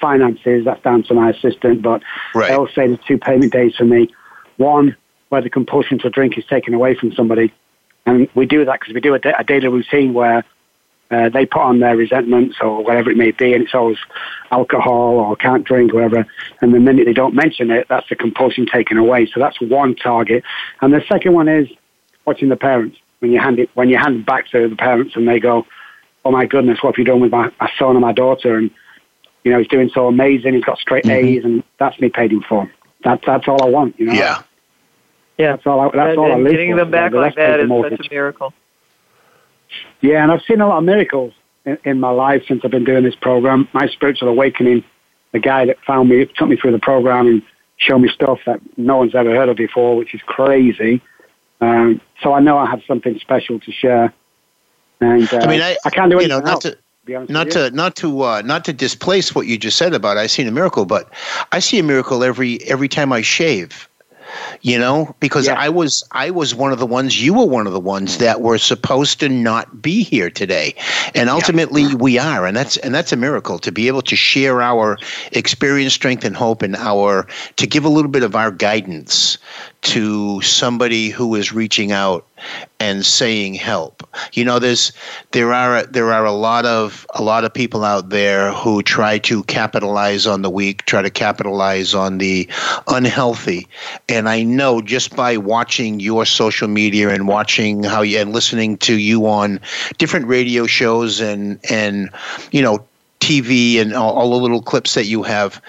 [0.00, 0.64] finances.
[0.64, 1.82] That's down to my assistant.
[1.82, 2.02] But
[2.34, 2.52] right.
[2.52, 4.08] I will say the two payment days for me.
[4.56, 4.96] One,
[5.28, 7.52] where the compulsion to drink is taken away from somebody,
[8.06, 10.44] and we do that because we do a, a daily routine where
[11.10, 13.98] uh, they put on their resentments or whatever it may be, and it's always
[14.50, 16.26] alcohol or can't drink, or whatever.
[16.60, 19.26] And the minute they don't mention it, that's the compulsion taken away.
[19.26, 20.42] So that's one target.
[20.80, 21.68] And the second one is
[22.24, 25.14] watching the parents when you hand it when you hand it back to the parents
[25.14, 25.66] and they go,
[26.24, 28.70] "Oh my goodness, what have you done with my, my son or my daughter?" And
[29.44, 30.54] you know he's doing so amazing.
[30.54, 31.26] He's got straight mm-hmm.
[31.26, 32.70] A's, and that's me paid him for.
[33.04, 33.98] That's that's all I want.
[33.98, 34.12] You know.
[34.12, 34.42] Yeah.
[35.38, 35.52] Yeah.
[35.52, 35.80] That's all.
[35.80, 36.76] I, that's and, all I live Getting for.
[36.78, 38.52] them back like that is such a miracle.
[40.00, 41.32] Yeah, and I've seen a lot of miracles
[41.64, 43.68] in, in my life since I've been doing this program.
[43.72, 44.84] My spiritual awakening,
[45.32, 47.42] the guy that found me, took me through the program and
[47.78, 51.02] showed me stuff that no one's ever heard of before, which is crazy.
[51.60, 54.12] Um, so I know I have something special to share.
[55.00, 56.78] And uh, I mean, I, I can't do you know, not to
[57.28, 60.48] not to not to uh, not to displace what you just said about I've seen
[60.48, 61.12] a miracle, but
[61.52, 63.88] I see a miracle every every time I shave
[64.60, 65.54] you know because yeah.
[65.54, 68.40] i was i was one of the ones you were one of the ones that
[68.40, 70.74] were supposed to not be here today
[71.14, 71.94] and ultimately yeah.
[71.94, 74.98] we are and that's and that's a miracle to be able to share our
[75.32, 79.38] experience strength and hope and our to give a little bit of our guidance
[79.82, 82.26] to somebody who is reaching out
[82.80, 84.06] and saying help.
[84.32, 84.92] You know, there's
[85.30, 89.18] there are there are a lot of a lot of people out there who try
[89.18, 92.48] to capitalize on the weak, try to capitalize on the
[92.88, 93.66] unhealthy.
[94.08, 98.78] And I know just by watching your social media and watching how you and listening
[98.78, 99.60] to you on
[99.98, 102.10] different radio shows and and
[102.50, 102.84] you know
[103.20, 105.60] TV and all, all the little clips that you have,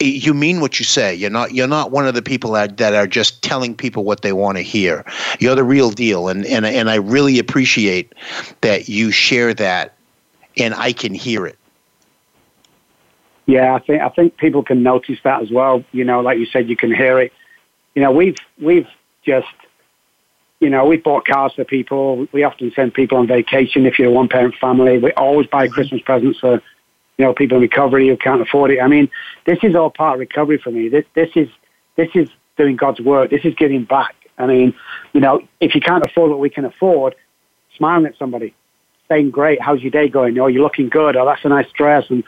[0.00, 1.14] you mean what you say.
[1.14, 4.22] You're not you're not one of the people that, that are just telling people what
[4.22, 5.04] they want to hear.
[5.38, 8.14] You're the real deal, and and and I really appreciate
[8.60, 9.96] that you share that,
[10.56, 11.58] and I can hear it.
[13.46, 15.84] Yeah, I think I think people can notice that as well.
[15.92, 17.32] You know, like you said, you can hear it.
[17.94, 18.88] You know, we've we've
[19.24, 19.46] just
[20.60, 22.26] you know, we've bought cars for people.
[22.32, 24.98] We often send people on vacation if you're a one parent family.
[24.98, 25.74] We always buy mm-hmm.
[25.74, 26.62] Christmas presents for
[27.18, 28.80] you know, people in recovery who can't afford it.
[28.80, 29.08] I mean,
[29.46, 30.88] this is all part of recovery for me.
[30.88, 31.48] This, this is
[31.96, 33.30] this is doing God's work.
[33.30, 34.14] This is giving back.
[34.38, 34.74] I mean,
[35.12, 37.14] you know, if you can't afford what we can afford,
[37.76, 38.54] smiling at somebody,
[39.08, 42.04] saying, "Great, how's your day going?" "Oh, you're looking good." "Oh, that's a nice dress."
[42.10, 42.24] And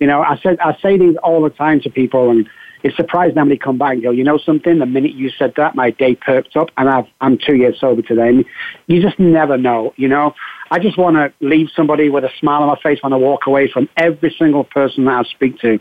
[0.00, 2.48] you know, I said I say these all the time to people, and
[2.82, 4.78] it's surprising how many come back and go, "You know something?
[4.78, 8.02] The minute you said that, my day perked up, and I've, I'm two years sober
[8.02, 8.44] today." And
[8.86, 10.34] you just never know, you know.
[10.70, 13.46] I just want to leave somebody with a smile on my face when I walk
[13.46, 15.78] away from every single person that I speak to.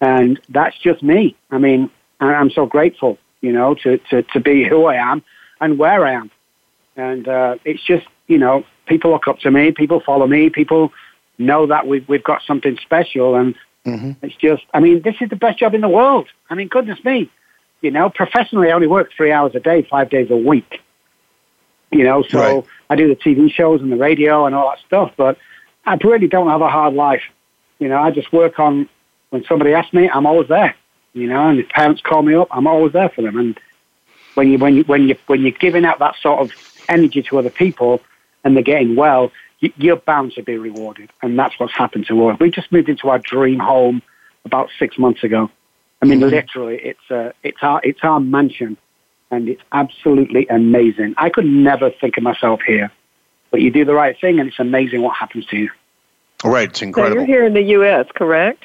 [0.00, 1.36] And that's just me.
[1.50, 5.22] I mean, I'm so grateful, you know, to, to, to be who I am
[5.60, 6.30] and where I am.
[6.96, 10.92] And uh, it's just, you know, people look up to me, people follow me, people
[11.38, 13.36] know that we've, we've got something special.
[13.36, 13.54] And
[13.86, 14.12] mm-hmm.
[14.24, 16.28] it's just, I mean, this is the best job in the world.
[16.50, 17.30] I mean, goodness me.
[17.80, 20.80] You know, professionally, I only work three hours a day, five days a week.
[21.90, 22.64] You know, so right.
[22.90, 25.38] I do the TV shows and the radio and all that stuff, but
[25.86, 27.22] I really don't have a hard life.
[27.78, 28.88] You know, I just work on
[29.30, 30.74] when somebody asks me, I'm always there.
[31.14, 33.38] You know, and if parents call me up, I'm always there for them.
[33.38, 33.58] And
[34.34, 36.52] when you when you when you when you're giving out that sort of
[36.88, 38.00] energy to other people
[38.44, 41.10] and they're getting well, you're bound to be rewarded.
[41.22, 42.38] And that's what's happened to us.
[42.38, 44.02] We just moved into our dream home
[44.44, 45.50] about six months ago.
[46.00, 46.30] I mean, mm-hmm.
[46.30, 48.76] literally, it's uh, it's our it's our mansion
[49.30, 51.14] and it's absolutely amazing.
[51.16, 52.90] I could never think of myself here,
[53.50, 55.70] but you do the right thing, and it's amazing what happens to you.
[56.44, 57.16] Right, it's incredible.
[57.16, 58.64] So you're here in the U.S., correct?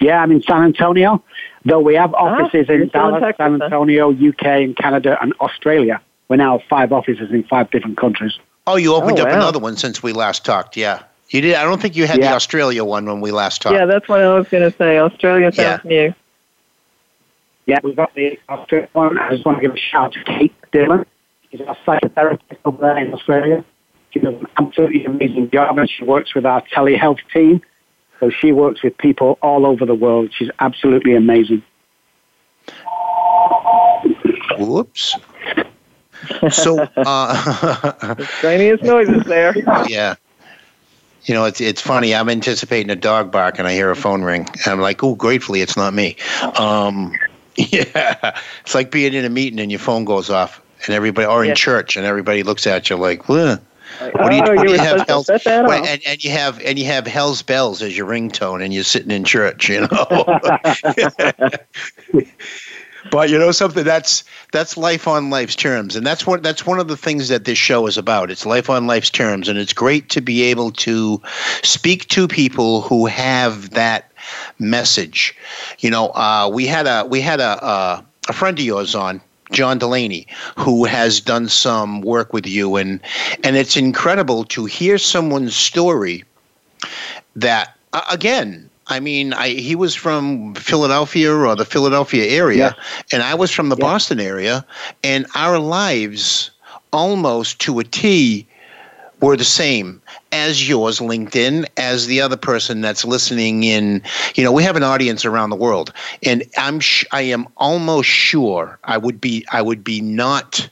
[0.00, 1.22] Yeah, I'm in San Antonio,
[1.64, 5.32] though we have ah, offices ah, in Dallas, in San Antonio, UK, and Canada, and
[5.40, 6.00] Australia.
[6.28, 8.38] We're now five offices in five different countries.
[8.66, 9.36] Oh, you opened oh, up wow.
[9.36, 10.76] another one since we last talked.
[10.76, 11.54] Yeah, you did.
[11.54, 12.30] I don't think you had yeah.
[12.30, 13.74] the Australia one when we last talked.
[13.74, 14.98] Yeah, that's what I was going to say.
[14.98, 15.88] Australia sounds yeah.
[15.88, 16.14] new.
[17.66, 19.18] Yeah, we've got the Australian one.
[19.18, 21.04] I just want to give a shout out to Kate Dillon.
[21.50, 23.64] She's our psychotherapist over there in Australia.
[24.10, 27.60] She does an absolutely amazing job and she works with our telehealth team.
[28.20, 30.32] So she works with people all over the world.
[30.32, 31.62] She's absolutely amazing.
[34.58, 35.16] Whoops.
[36.50, 39.54] So, uh, extraneous noises there.
[39.86, 40.14] Yeah.
[41.24, 42.14] You know, it's it's funny.
[42.14, 44.46] I'm anticipating a dog bark, and I hear a phone ring.
[44.48, 46.16] And I'm like, "Oh, gratefully, it's not me."
[46.56, 47.12] Um,
[47.72, 51.44] Yeah, it's like being in a meeting and your phone goes off, and everybody, or
[51.44, 53.62] in church, and everybody looks at you like, "What?
[53.98, 54.72] What do you, oh, do?
[54.72, 58.62] you have hell's, and, and you have and you have hell's bells as your ringtone,
[58.62, 59.86] and you're sitting in church, you know.
[63.10, 63.84] but you know something?
[63.84, 67.44] That's that's life on life's terms, and that's what that's one of the things that
[67.44, 68.30] this show is about.
[68.30, 71.22] It's life on life's terms, and it's great to be able to
[71.62, 74.10] speak to people who have that
[74.58, 75.34] message.
[75.78, 79.20] You know, uh, we had a we had a, a a friend of yours on
[79.52, 83.00] John Delaney, who has done some work with you, and
[83.44, 86.24] and it's incredible to hear someone's story.
[87.36, 92.84] That uh, again, I mean, I, he was from Philadelphia or the Philadelphia area, yeah.
[93.12, 93.84] and I was from the yeah.
[93.84, 94.64] Boston area,
[95.04, 96.50] and our lives
[96.92, 98.46] almost to a T
[99.20, 100.00] were the same
[100.32, 104.02] as yours, LinkedIn, as the other person that's listening in.
[104.34, 108.08] You know, we have an audience around the world, and I'm sh- I am almost
[108.08, 110.68] sure I would be I would be not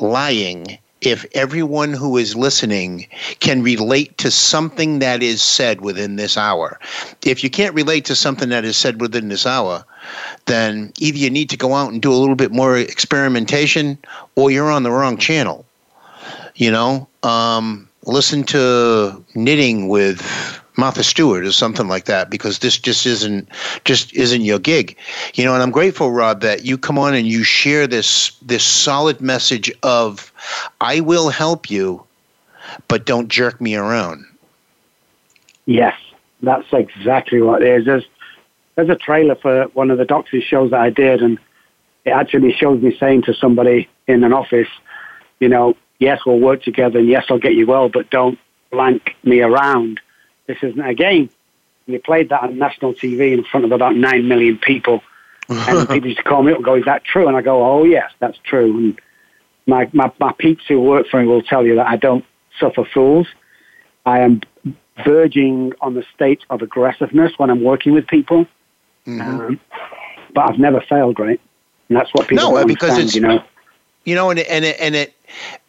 [0.00, 3.06] lying if everyone who is listening
[3.40, 6.78] can relate to something that is said within this hour.
[7.24, 9.84] If you can't relate to something that is said within this hour,
[10.46, 13.98] then either you need to go out and do a little bit more experimentation
[14.34, 15.64] or you're on the wrong channel.
[16.56, 20.22] You know, um, listen to knitting with
[20.76, 23.48] Martha Stewart or something like that because this just isn't
[23.84, 24.96] just isn't your gig.
[25.34, 28.64] You know, and I'm grateful, Robb, that you come on and you share this this
[28.64, 30.32] solid message of
[30.80, 32.04] I will help you,
[32.86, 34.24] but don't jerk me around.
[35.66, 35.96] Yes,
[36.42, 37.84] that's exactly what it is.
[37.84, 38.04] There's
[38.76, 41.38] there's a trailer for one of the doctor's shows that I did and
[42.04, 44.68] it actually shows me saying to somebody in an office,
[45.40, 48.38] you know, yes, we'll work together and yes, I'll get you well, but don't
[48.70, 50.00] blank me around.
[50.46, 51.30] This isn't a game.
[51.86, 55.02] And they played that on national TV in front of about nine million people.
[55.48, 57.28] and people used to call me up and go, is that true?
[57.28, 58.76] And I go, oh, yes, that's true.
[58.76, 59.00] And
[59.66, 62.24] my, my, my peeps who work for me will tell you that I don't
[62.58, 63.26] suffer fools.
[64.06, 64.40] I am
[65.04, 68.46] verging on the state of aggressiveness when I'm working with people.
[69.06, 69.20] Mm-hmm.
[69.20, 69.60] Um,
[70.34, 71.40] but I've never failed, right?
[71.88, 73.42] And that's what people no, because it's, you know.
[74.04, 75.14] You know, and and it, and it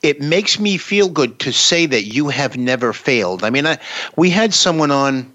[0.01, 3.43] it makes me feel good to say that you have never failed.
[3.43, 3.77] I mean, I,
[4.15, 5.31] we had someone on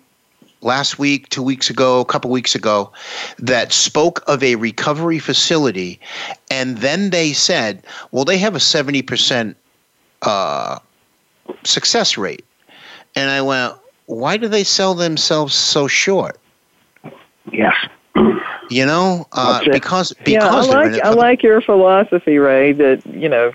[0.64, 2.90] last week, two weeks ago, a couple weeks ago,
[3.38, 6.00] that spoke of a recovery facility,
[6.50, 9.56] and then they said, "Well, they have a seventy percent
[10.22, 10.78] uh,
[11.62, 12.44] success rate,"
[13.14, 13.74] and I went,
[14.06, 16.40] "Why do they sell themselves so short?"
[17.52, 17.74] Yes.
[18.70, 22.72] You know, uh, because because yeah, I like I like your philosophy, Ray.
[22.72, 23.52] That you know,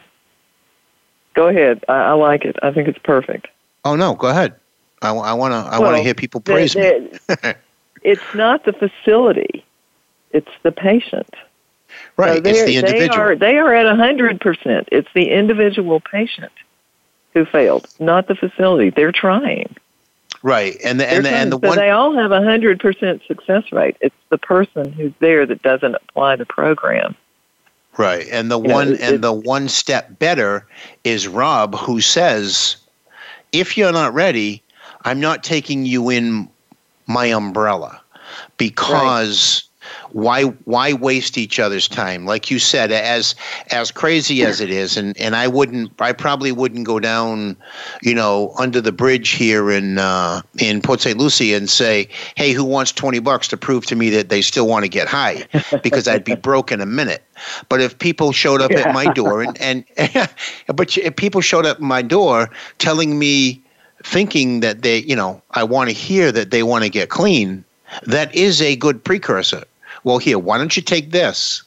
[1.39, 1.85] go ahead.
[1.87, 2.57] I, I like it.
[2.61, 3.47] I think it's perfect.
[3.85, 4.55] Oh no, go ahead.
[5.01, 5.57] I, I want to.
[5.57, 7.53] I want to hear people praise the, the, me.
[8.01, 9.63] it's not the facility;
[10.31, 11.33] it's the patient.
[12.17, 12.43] Right.
[12.43, 13.07] So it's the individual.
[13.07, 14.89] They are, they are at hundred percent.
[14.91, 16.51] It's the individual patient
[17.33, 18.89] who failed, not the facility.
[18.89, 19.75] They're trying.
[20.43, 23.21] Right, and the and the, and the so one they all have a hundred percent
[23.27, 23.95] success rate.
[24.01, 27.15] It's the person who's there that doesn't apply the program.
[27.99, 30.65] Right, and the you one know, and the one step better
[31.03, 32.77] is Robb, who says,
[33.51, 34.63] if you're not ready,
[35.01, 36.49] I'm not taking you in
[37.07, 38.01] my umbrella.
[38.55, 39.68] Because
[40.11, 42.25] why why waste each other's time?
[42.25, 43.35] Like you said as
[43.71, 47.57] as crazy as it is and and I wouldn't I probably wouldn't go down
[48.01, 51.17] you know under the bridge here in uh, in Port St.
[51.17, 54.67] Lucie and say hey who wants 20 bucks to prove to me that they still
[54.67, 55.47] want to get high?
[55.83, 57.23] Because I'd be broke in a minute.
[57.69, 59.85] But if people showed up at my door and and
[60.67, 63.63] but if people showed up at my door telling me
[64.03, 67.65] thinking that they you know I want to hear that they want to get clean
[68.03, 69.63] that is a good precursor
[70.03, 71.63] well, here, why don't you take this?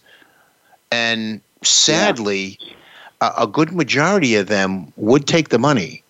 [0.91, 3.33] And sadly, yeah.
[3.39, 6.03] a, a, good majority of them would take the money.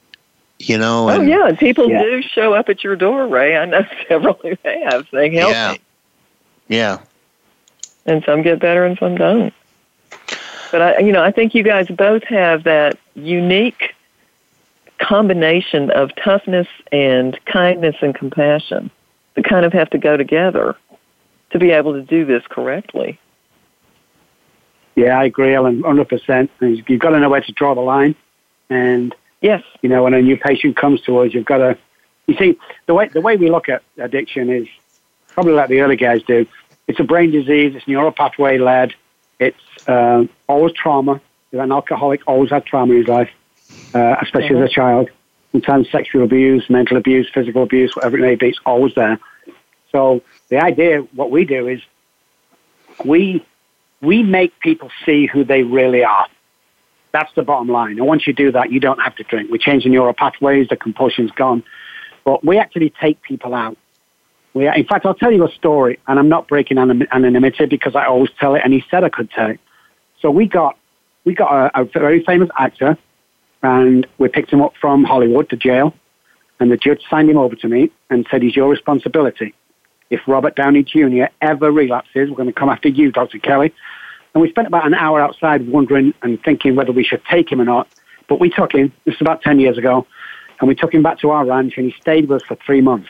[0.58, 1.10] You know.
[1.10, 2.02] Oh yeah, and people yeah.
[2.02, 3.56] do show up at your door, Ray.
[3.56, 5.06] I know several who have.
[5.12, 5.72] They help yeah.
[5.72, 5.80] me.
[6.68, 6.98] Yeah.
[8.06, 9.52] And some get better, and some don't.
[10.70, 13.94] But I, you know, I think you guys both have that unique
[14.98, 18.90] combination of toughness and kindness and compassion
[19.34, 20.76] that kind of have to go together
[21.52, 23.18] to be able to do this correctly.
[24.94, 26.48] Yeah, I agree, Ellen, 100%.
[26.60, 28.14] You've got to know where to draw the line.
[28.68, 31.78] And, yes, you know, when a new patient comes to us, you've got to,
[32.26, 34.66] you see, the way, the way we look at addiction is
[35.28, 36.46] probably like the early guys do.
[36.88, 38.94] It's a brain disease, it's neuropathway led,
[39.38, 41.20] it's uh, always trauma.
[41.52, 43.30] An alcoholic always had trauma in his life,
[43.94, 44.62] uh, especially mm-hmm.
[44.64, 44.80] as a mm-hmm.
[44.80, 45.10] child.
[45.52, 49.18] Sometimes sexual abuse, mental abuse, physical abuse, whatever it may be, it's always there.
[49.90, 50.22] So
[50.52, 51.80] the idea, what we do is
[53.06, 53.42] we,
[54.02, 56.26] we make people see who they really are.
[57.10, 57.92] That's the bottom line.
[57.92, 59.50] And once you do that, you don't have to drink.
[59.50, 61.64] We change the neural pathways, the compulsion's gone.
[62.24, 63.78] But we actually take people out.
[64.52, 68.04] We, in fact, I'll tell you a story, and I'm not breaking anonymity because I
[68.04, 69.60] always tell it, and he said I could tell it.
[70.20, 70.76] So we got,
[71.24, 72.98] we got a, a very famous actor,
[73.62, 75.94] and we picked him up from Hollywood to jail,
[76.60, 79.54] and the judge signed him over to me and said, he's your responsibility
[80.12, 81.24] if Robert Downey Jr.
[81.40, 83.38] ever relapses, we're going to come after you, Dr.
[83.38, 83.72] Kelly.
[84.34, 87.60] And we spent about an hour outside wondering and thinking whether we should take him
[87.60, 87.88] or not.
[88.28, 90.06] But we took him, this was about 10 years ago,
[90.60, 92.82] and we took him back to our ranch and he stayed with us for three
[92.82, 93.08] months.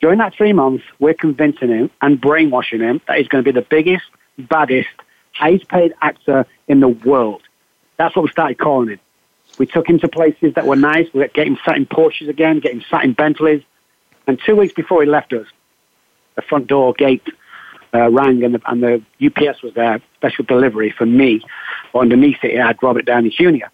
[0.00, 3.58] During that three months, we're convincing him and brainwashing him that he's going to be
[3.58, 4.04] the biggest,
[4.38, 4.88] baddest,
[5.32, 7.42] highest paid actor in the world.
[7.96, 9.00] That's what we started calling him.
[9.58, 11.08] We took him to places that were nice.
[11.14, 13.62] We get him sat in Porsches again, get him sat in Bentleys.
[14.26, 15.46] And two weeks before he left us,
[16.38, 17.26] the front door gate
[17.92, 21.42] uh, rang and the, and the UPS was there, special delivery for me.
[21.94, 23.66] Underneath it, it had Robert Downey Jr.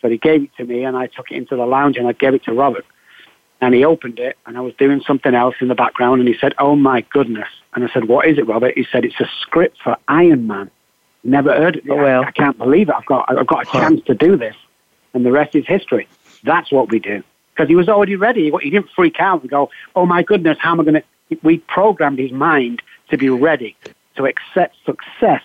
[0.00, 2.12] So he gave it to me, and I took it into the lounge and I
[2.12, 2.86] gave it to Robert.
[3.60, 6.36] And he opened it, and I was doing something else in the background, and he
[6.38, 9.28] said, "Oh my goodness!" And I said, "What is it, Robert?" He said, "It's a
[9.40, 10.70] script for Iron Man."
[11.24, 11.84] Never heard it.
[11.88, 12.24] Oh, well.
[12.24, 12.94] I, I can't believe it.
[12.96, 14.56] I've got I've got a chance to do this,
[15.14, 16.08] and the rest is history.
[16.42, 17.22] That's what we do
[17.54, 18.50] because he was already ready.
[18.60, 21.04] He didn't freak out and go, "Oh my goodness, how am I going to?"
[21.42, 23.76] We programmed his mind to be ready
[24.16, 25.42] to accept success.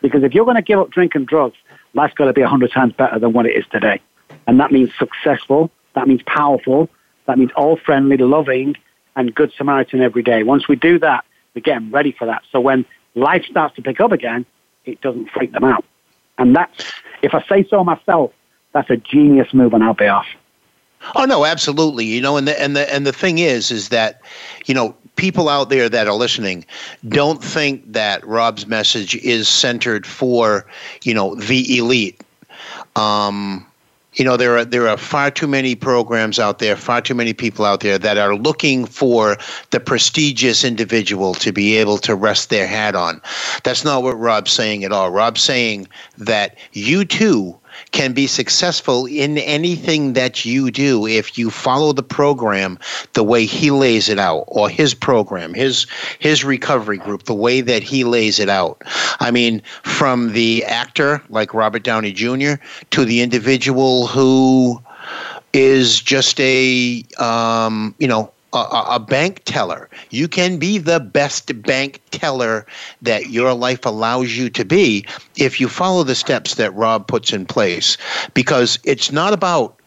[0.00, 1.56] Because if you're going to give up drink and drugs,
[1.94, 4.00] life's got to be a hundred times better than what it is today.
[4.46, 5.70] And that means successful.
[5.94, 6.88] That means powerful.
[7.26, 8.76] That means all friendly, loving,
[9.16, 10.42] and good Samaritan every day.
[10.42, 12.42] Once we do that, we get them ready for that.
[12.52, 14.46] So when life starts to pick up again,
[14.84, 15.84] it doesn't freak them out.
[16.38, 16.92] And that's,
[17.22, 18.32] if I say so myself,
[18.72, 20.26] that's a genius move on our behalf.
[21.14, 22.04] Oh no, absolutely.
[22.04, 24.20] You know, and the and the and the thing is, is that,
[24.66, 26.64] you know, people out there that are listening
[27.08, 30.64] don't think that Robb's message is centered for,
[31.02, 32.22] you know, the elite.
[32.96, 33.66] Um,
[34.14, 37.32] you know there are there are far too many programs out there far too many
[37.32, 39.36] people out there that are looking for
[39.70, 43.20] the prestigious individual to be able to rest their hat on
[43.64, 47.56] that's not what robb's saying at all robb's saying that you too
[47.92, 52.78] can be successful in anything that you do if you follow the program
[53.14, 55.86] the way he lays it out or his program his
[56.18, 58.82] his recovery group the way that he lays it out.
[59.20, 62.54] I mean from the actor like robert downey jr
[62.90, 64.80] to the individual who
[65.52, 69.88] is just a um, you know a, a, bank teller.
[70.10, 72.66] You can be the best bank teller
[73.02, 75.04] that your life allows you to be
[75.36, 77.96] if you follow the steps that Robb puts in place.
[78.34, 79.78] Because it's not about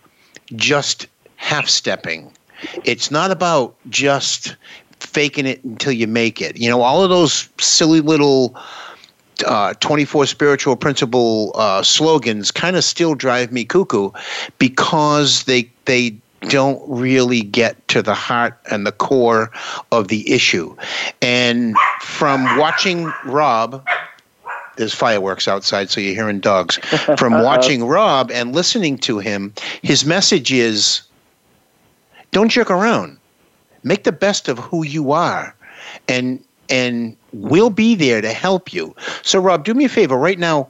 [0.55, 1.07] just
[1.37, 2.31] half stepping,
[2.83, 4.55] it's not about just
[4.99, 6.57] faking it until you make it.
[6.57, 8.55] You know, all of those silly little.
[9.47, 14.11] Uh, 24 spiritual principle uh, slogans kind of still drive me cuckoo
[14.59, 19.51] because they they don't really get to the heart and the core
[19.91, 20.75] of the issue.
[21.21, 23.85] And from watching Robb,
[24.77, 26.77] there's fireworks outside, so you're hearing dogs.
[27.17, 31.01] From watching Robb and listening to him, his message is
[32.31, 33.17] don't jerk around.
[33.83, 35.55] Make the best of who you are.
[36.07, 38.95] And and we'll be there to help you.
[39.23, 40.69] So Robb, do me a favor right now,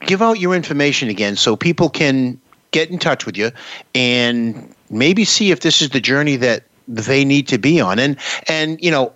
[0.00, 3.50] give out your information again so people can get in touch with you
[3.94, 7.98] and maybe see if this is the journey that they need to be on.
[7.98, 8.16] And
[8.48, 9.12] and you know,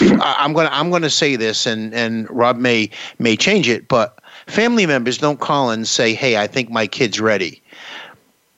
[0.00, 4.86] I'm gonna I'm gonna say this, and and Robb may may change it, but family
[4.86, 7.62] members don't call and say, "Hey, I think my kid's ready."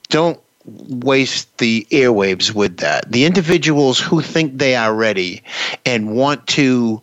[0.09, 3.11] Don't waste the airwaves with that.
[3.11, 5.41] The individuals who think they are ready
[5.85, 7.01] and want to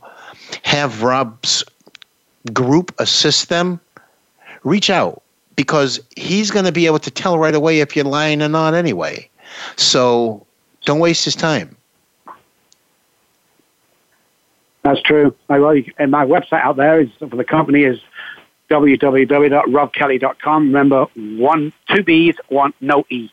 [0.62, 1.64] have Robb's
[2.52, 3.80] group assist them,
[4.62, 5.22] reach out
[5.56, 8.74] because he's going to be able to tell right away if you're lying or not
[8.74, 9.28] anyway.
[9.76, 10.46] So
[10.84, 11.76] don't waste his time.
[14.82, 15.34] That's true.
[15.48, 18.00] I and my website out there is for the company is
[18.70, 20.66] www.robbkelly.com.
[20.66, 23.28] Remember, one two B's, one no E.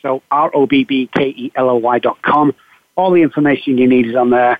[0.00, 2.54] So R O B B K E L O Y dot com.
[2.96, 4.58] All the information you need is on there.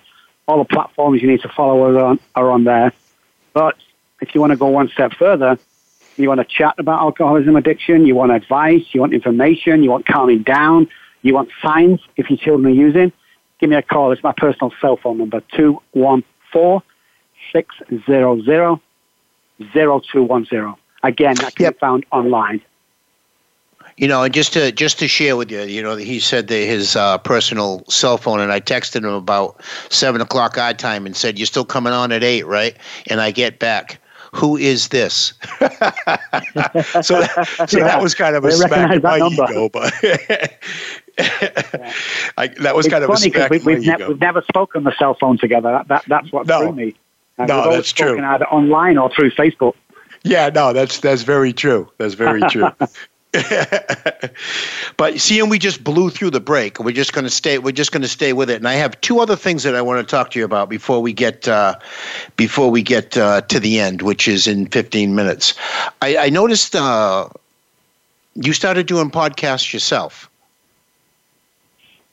[0.49, 2.93] All the platforms you need to follow are on, are on there.
[3.53, 3.77] But
[4.21, 5.59] if you want to go one step further,
[6.17, 10.07] you want to chat about alcoholism addiction, you want advice, you want information, you want
[10.07, 10.89] calming down,
[11.23, 13.13] you want signs if your children are using,
[13.61, 14.13] give me a call.
[14.13, 16.83] It's my personal cell phone number, 214
[17.53, 18.81] 600
[19.73, 20.75] 0210.
[21.05, 21.75] Again, that can yep.
[21.75, 22.61] be found online.
[23.97, 26.55] You know, and just to just to share with you, you know, he said that
[26.55, 29.61] his uh, personal cell phone, and I texted him about
[29.91, 32.75] seven o'clock our time and said, "You're still coming on at eight, right?"
[33.09, 34.01] And I get back,
[34.35, 35.35] who is this?
[35.59, 35.69] so
[37.21, 39.45] that, so that was kind of a smack in my number.
[39.51, 39.93] ego, but
[42.39, 44.95] I, that was it's kind of a smack we, we've, ne- we've never spoken the
[44.99, 45.71] cell phone together.
[45.71, 46.61] That, that that's what no.
[46.61, 46.95] threw me.
[47.39, 48.19] And no, that's true.
[48.21, 49.75] Either online or through Facebook.
[50.25, 51.91] Yeah, no, that's that's very true.
[51.99, 52.71] That's very true.
[54.99, 56.79] but seeing we just blew through the break.
[56.79, 57.59] We're just going to stay.
[57.59, 58.57] We're just going to stay with it.
[58.57, 61.01] And I have two other things that I want to talk to you about before
[61.01, 61.77] we get uh,
[62.37, 65.55] before we get uh, to the end, which is in 15 minutes.
[66.03, 67.29] I, I noticed uh,
[68.35, 70.29] you started doing podcasts yourself.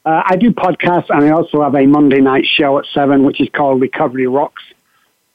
[0.05, 3.41] Uh, I do podcasts, and I also have a Monday night show at seven, which
[3.41, 4.63] is called Recovery Rocks,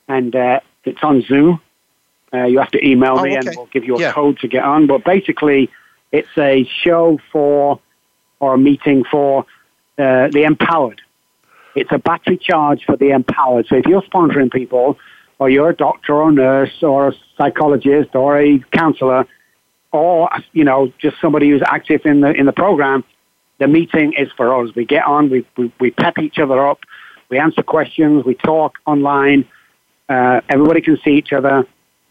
[0.08, 1.60] and uh, it's on Zoom.
[2.32, 3.46] Uh, you have to email me, oh, okay.
[3.48, 4.12] and we'll give you a yeah.
[4.12, 4.86] code to get on.
[4.86, 5.70] But basically,
[6.10, 7.80] it's a show for
[8.40, 9.46] or a meeting for
[9.98, 11.00] uh, the empowered.
[11.74, 13.66] It's a battery charge for the empowered.
[13.68, 14.98] So if you're sponsoring people,
[15.38, 19.26] or you're a doctor or a nurse or a psychologist or a counselor,
[19.92, 23.04] or you know just somebody who's active in the in the program,
[23.58, 24.74] the meeting is for us.
[24.74, 26.80] We get on, we we, we pep each other up,
[27.28, 29.46] we answer questions, we talk online.
[30.08, 31.66] Uh, everybody can see each other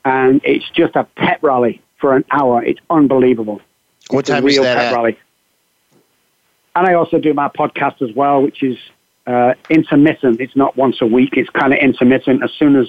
[0.06, 2.64] and it's just a pep rally for an hour.
[2.64, 3.62] It's unbelievable.
[4.10, 4.78] What it's time a real is that?
[4.78, 4.96] Pep at?
[4.96, 5.20] rally.
[6.76, 8.78] And I also do my podcast as well, which is
[9.28, 10.42] uh, intermittent.
[10.42, 11.34] It's not once a week.
[11.34, 12.44] It's kind of intermittent.
[12.44, 12.88] As soon as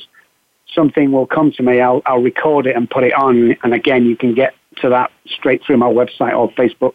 [0.74, 3.56] something will come to me, I'll, I'll record it and put it on.
[3.62, 6.94] And again, you can get to that straight through my website or Facebook.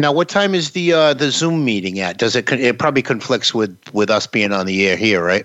[0.00, 2.16] Now, what time is the uh, the Zoom meeting at?
[2.16, 5.44] Does it it probably conflicts with with us being on the air here, right?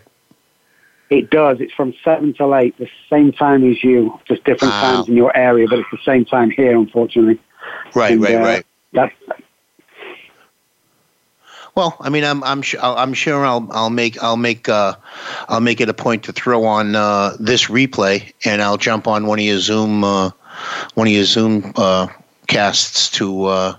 [1.10, 1.60] It does.
[1.60, 4.96] It's from seven till eight, the same time as you, just different Wow.
[4.96, 7.40] times in your area, but it's the same time here, unfortunately.
[7.94, 8.66] Right, And, right, uh, right.
[8.94, 9.14] That's
[11.76, 14.96] Well, I mean, I'm I'm sure I'm sure I'll I'll make I'll make uh,
[15.50, 19.26] I'll make it a point to throw on uh, this replay, and I'll jump on
[19.28, 20.32] one of your Zoom uh,
[20.94, 22.08] one of your Zoom uh,
[22.48, 23.76] casts to uh,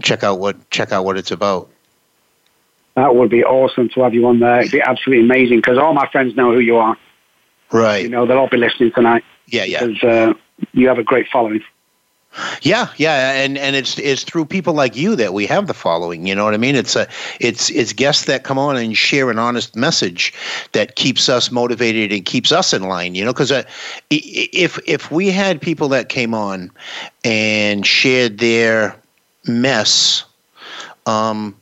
[0.00, 1.68] check out what check out what it's about.
[2.94, 4.60] that would be awesome to have you on there.
[4.60, 6.96] It'd be absolutely amazing because all my friends know who you are.
[7.70, 8.02] Right.
[8.02, 9.84] You know, they'll all be listening tonight Yeah, yeah.
[9.86, 10.34] because uh,
[10.72, 11.62] you have a great following.
[12.62, 16.26] Yeah, yeah, and and it's it's through people like you that we have the following.
[16.26, 16.76] You know what I mean?
[16.76, 17.06] It's a
[17.40, 20.32] it's it's guests that come on and share an honest message
[20.72, 23.14] that keeps us motivated and keeps us in line.
[23.14, 23.64] You know, because uh,
[24.08, 26.70] if if we had people that came on
[27.22, 28.96] and shared their
[29.46, 30.24] mess,
[31.06, 31.56] um,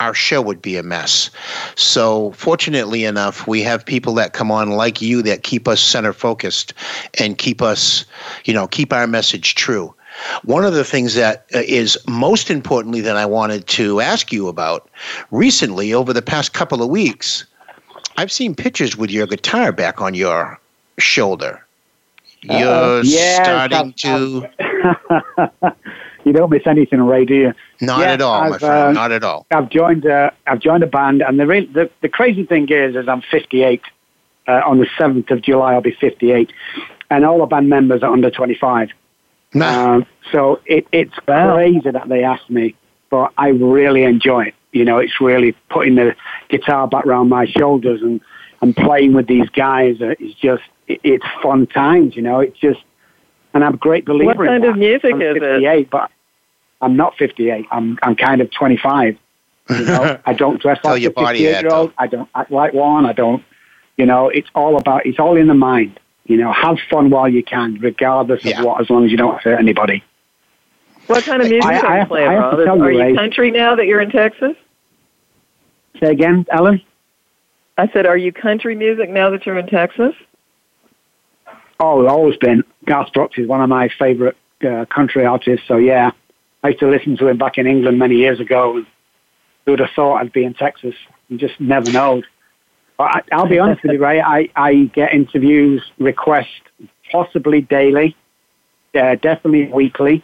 [0.00, 1.30] our show would be a mess.
[1.76, 6.12] So, fortunately enough, we have people that come on like you that keep us center
[6.12, 6.74] focused
[7.20, 8.04] and keep us,
[8.44, 9.94] you know, keep our message true.
[10.44, 11.62] One of the things that uh,
[12.10, 14.88] most importantly that I wanted to ask you about
[15.30, 17.44] recently, over the past couple of weeks,
[18.16, 20.58] I've seen pictures with your guitar back on your
[20.98, 21.64] shoulder.
[22.42, 22.68] You're
[23.00, 24.48] Uh, starting I've- to.
[26.24, 27.52] you don't miss anything, Ray, do you?
[27.80, 28.88] Not Yeah, at all, my I've, friend.
[28.88, 29.46] uh, not at all.
[29.50, 30.06] I've joined.
[30.06, 33.22] Uh, I've joined a band, and the, re- the the crazy thing is, is I'm
[33.30, 33.82] 58.
[34.48, 36.52] Uh, on the 7th of July, I'll be 58,
[37.10, 38.88] and all the band members are under 25.
[39.54, 39.94] Nah.
[39.94, 42.74] Um, so it, it's crazy that they asked me,
[43.08, 44.54] but I really enjoy it.
[44.72, 46.16] You know, it's really putting the
[46.48, 48.20] guitar back around my shoulders and,
[48.62, 50.00] and playing with these guys.
[50.00, 52.80] Uh, it's just, it, it's fun times, you know, it's just,
[53.54, 54.70] and I'm a great believer What in kind that.
[54.70, 55.40] of music I'm is it?
[55.40, 56.10] 58, but
[56.80, 57.66] I'm not 58.
[57.70, 59.16] I'm, I'm kind of 25.
[59.70, 61.92] You know, I don't dress like a 58 year old.
[61.98, 63.06] I don't act like one.
[63.06, 63.44] I don't,
[63.96, 65.98] you know, it's all about, it's all in the mind.
[66.26, 68.60] You know, have fun while you can, regardless Yeah.
[68.60, 70.02] of what, as long as you don't hurt anybody.
[71.08, 72.80] What kind of music I- I are you have playing, I have to Robb?
[72.80, 73.14] Are you Ray.
[73.14, 74.54] country now that you're in Texas?
[76.00, 76.80] Say again, Ellen?
[77.76, 80.14] I said, are you country music now that you're in Texas?
[81.82, 82.62] Oh, always been.
[82.86, 85.66] Garth Brooks is one of my favorite uh, country artists.
[85.66, 86.12] So yeah,
[86.62, 88.76] I used to listen to him back in England many years ago.
[88.76, 88.86] And
[89.66, 90.94] who would have thought I'd be in Texas?
[91.28, 92.22] You just never know.
[92.96, 94.20] But I, I'll be honest with you, Ray.
[94.20, 96.62] I, I get interviews, requests,
[97.10, 98.16] possibly daily,
[98.94, 100.22] uh, definitely weekly,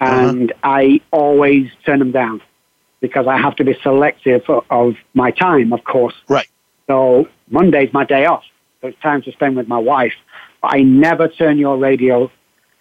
[0.00, 2.40] and I always turn them down
[3.00, 6.14] because I have to be selective of, of my time, of course.
[6.30, 6.48] Right.
[6.86, 8.44] So Monday's my day off.
[8.80, 10.14] So it's time to spend with my wife.
[10.72, 12.30] I never turn your radio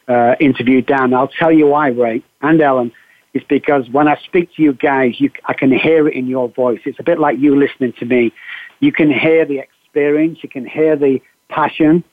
[0.08, 1.14] uh, interview down.
[1.14, 2.92] I'll tell you why, Ray and Ellen.
[3.34, 6.50] It's because when I speak to you guys, you, I can hear it in your
[6.50, 6.82] voice.
[6.86, 8.32] It's a bit like you listening to me.
[8.80, 10.40] You can hear the experience.
[10.44, 11.20] You can hear the
[11.50, 12.04] passion.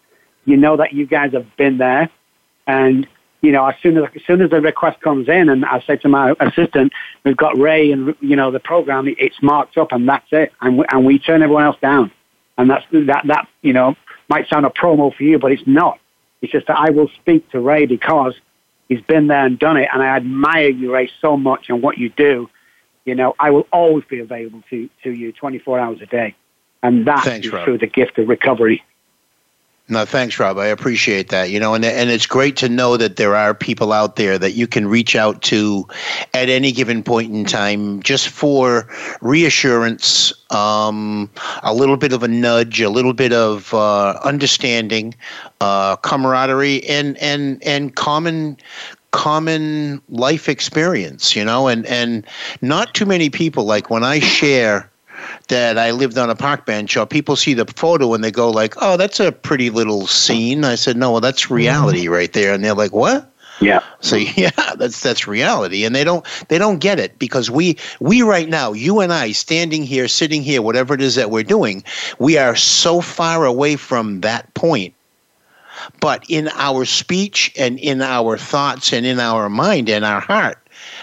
[0.47, 2.09] You know that you guys have been there.
[2.67, 3.07] And,
[3.43, 5.97] you know, as soon as, as soon as the request comes in and I say
[5.97, 6.93] to my assistant,
[7.25, 10.53] we've got Ray and, you know, the program, it's marked up and that's it.
[10.63, 12.11] And we, and we turn everyone else down.
[12.57, 13.95] And that's, that, that, you know,
[14.31, 15.99] might sound a promo for you, but it's not.
[16.41, 18.35] It's just that I will speak to Ray because
[18.89, 19.89] he's been there and done it.
[19.93, 22.49] And I admire you, Ray, so much and what you do.
[23.05, 26.35] You know, I will always be available to, to you 24 hours a day.
[26.83, 27.65] And that Thanks, is Robb.
[27.65, 28.83] through the gift of recovery.
[29.91, 30.57] No, thanks, Robb.
[30.57, 31.51] I appreciate that.
[31.51, 34.53] You know, and and it's great to know that there are people out there that
[34.53, 35.85] you can reach out to
[36.33, 38.89] at any given point in time, just for
[39.21, 41.29] reassurance, um,
[41.65, 45.13] a little bit of a nudge, a little bit of uh, understanding,
[45.61, 48.57] uh, camaraderie, and and and common
[49.11, 51.35] common life experience.
[51.35, 52.25] You know, and and
[52.63, 54.90] not too many people like when I share
[55.49, 58.51] that I lived on a park bench, or people see the photo and they go
[58.51, 61.55] like, "Oh, that's a pretty little scene." I said, "No, well, that's mm-hmm.
[61.55, 63.81] reality right there," and they're like, "What?" Yeah.
[64.01, 68.23] So yeah, that's that's reality, and they don't they don't get it because we we
[68.23, 71.85] right now, you and I, standing here, sitting here, whatever it is that we're doing,
[72.19, 74.95] we are so far away from that point.
[76.01, 80.59] But in our speech and in our thoughts and in our mind and our heart,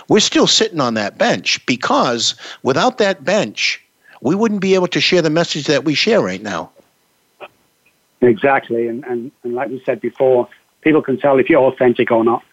[0.08, 3.82] we're still sitting on that bench because without that bench,
[4.22, 6.72] we wouldn't be able to share the message that we share right now.
[8.22, 10.50] Exactly, and, and, and like we said before,
[10.82, 12.44] people can tell if you're authentic or not.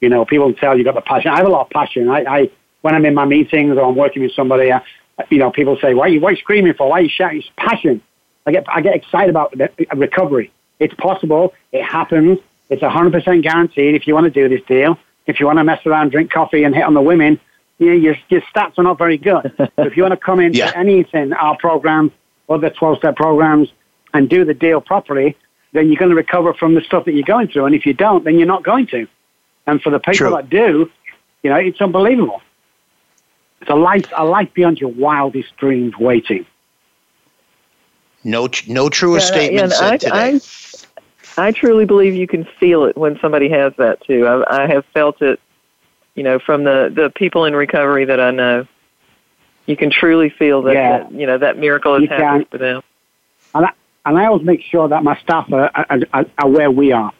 [0.00, 1.30] You know, people can tell you've got the passion.
[1.30, 2.08] I have a lot of passion.
[2.08, 2.50] I, I
[2.82, 4.82] when I'm in my meetings or I'm working with somebody, I,
[5.30, 6.88] you know, people say, "Why are you, why are you screaming for?
[6.88, 8.00] Why are you shouting?" It's passion.
[8.46, 9.54] I get I get excited about
[9.94, 10.52] recovery.
[10.78, 11.54] It's possible.
[11.70, 12.38] It happens.
[12.68, 13.94] It's 100% guaranteed.
[13.94, 16.64] If you want to do this deal, if you want to mess around, drink coffee,
[16.64, 17.38] and hit on the women,
[17.82, 19.52] you know, your your stats are not very good.
[19.58, 20.72] so if you want to come into Yeah.
[20.74, 22.12] anything, our program,
[22.48, 23.72] other 12 step programs,
[24.14, 25.36] and do the deal properly,
[25.72, 27.66] then you're going to recover from the stuff that you're going through.
[27.66, 29.06] And if you don't, then you're not going to.
[29.66, 30.36] And for the people True.
[30.36, 30.90] that do,
[31.42, 32.42] you know, it's unbelievable.
[33.60, 36.44] It's a life, a life beyond your wildest dreams waiting.
[38.24, 40.40] No, no truer Yeah, statement and said I, today.
[41.36, 44.26] I, I truly believe you can feel it when somebody has that too.
[44.26, 45.40] I, I have felt it,
[46.14, 48.66] you know, from the the people in recovery that I know.
[49.66, 50.98] You can truly feel that, Yeah.
[50.98, 52.44] that you know that miracle happened can.
[52.50, 52.82] for them.
[53.54, 53.70] And I,
[54.04, 57.12] and I always make sure that my staff are, are, are, are where we are.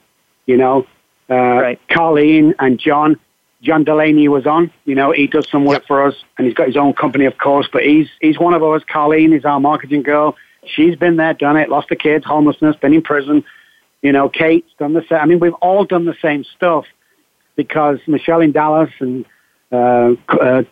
[0.47, 0.87] You know,
[1.31, 1.81] uh, Right.
[1.89, 3.17] Carleen and John.
[3.63, 4.73] John Delaney was on.
[4.87, 5.87] You know, he does some work Yep.
[5.87, 7.69] for us, and he's got his own company, of course.
[7.73, 8.83] But he's he's one of us.
[8.93, 10.35] Carleen is our marketing girl.
[10.65, 13.45] She's been there, done it, lost the kids, homelessness, been in prison.
[14.03, 15.19] You know, Kate's done the same.
[15.19, 16.87] I mean, we've all done the same stuff
[17.57, 19.25] because Michelle in Dallas and
[19.71, 20.63] uh, uh,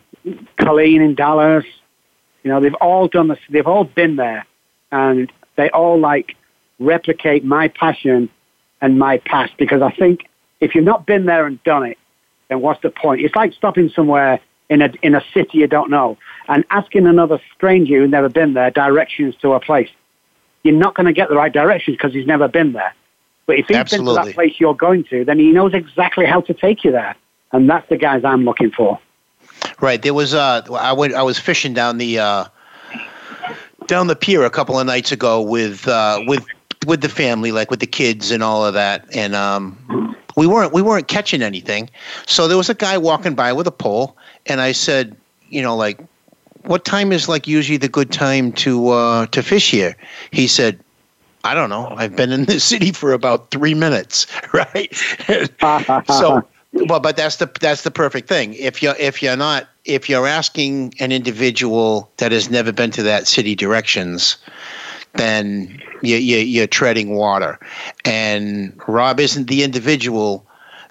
[0.57, 1.65] Colleen in Dallas,
[2.43, 3.39] you know, they've all done this.
[3.49, 4.45] They've all been there,
[4.91, 6.35] and they all like
[6.79, 8.29] replicate my passion
[8.81, 9.53] and my past.
[9.57, 10.27] Because I think
[10.59, 11.97] if you've not been there and done it,
[12.49, 13.21] then what's the point?
[13.21, 16.17] It's like stopping somewhere in a in a city you don't know
[16.47, 19.89] and asking another stranger who's never been there directions to a place.
[20.63, 22.93] You're not going to get the right directions because he's never been there.
[23.51, 26.39] But if he's been to that place you're going to, then he knows exactly how
[26.39, 27.17] to take you there.
[27.51, 28.97] And that's the guys I'm looking for.
[29.81, 30.01] Right.
[30.01, 32.45] There was uh I went I was fishing down the uh
[33.87, 36.45] down the pier a couple of nights ago with uh with
[36.87, 39.03] with the family, like with the kids and all of that.
[39.13, 41.89] And um we weren't we weren't catching anything.
[42.27, 45.13] So there was a guy walking by with a pole and I said,
[45.49, 45.99] you know, like
[46.63, 49.97] what time is like usually the good time to uh to fish here?
[50.31, 50.79] He said,
[51.43, 51.87] I don't know.
[51.95, 54.93] I've been in this city for about three minutes, right?
[56.07, 60.09] so well but that's the that's the perfect thing if you're if you're not if
[60.09, 64.37] you're asking an individual that has never been to that city directions
[65.13, 67.59] then you, you, you're treading water
[68.05, 70.45] and robb isn't the individual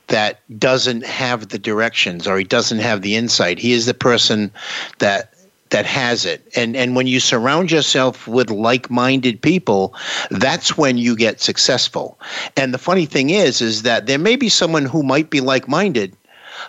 [0.09, 4.51] that doesn't have the directions or he doesn't have the insight he is the person
[4.99, 5.30] that
[5.71, 9.95] that has it and and when you surround yourself with like-minded people
[10.31, 12.19] that's when you get successful
[12.57, 16.17] and the funny thing is is that there may be someone who might be like-minded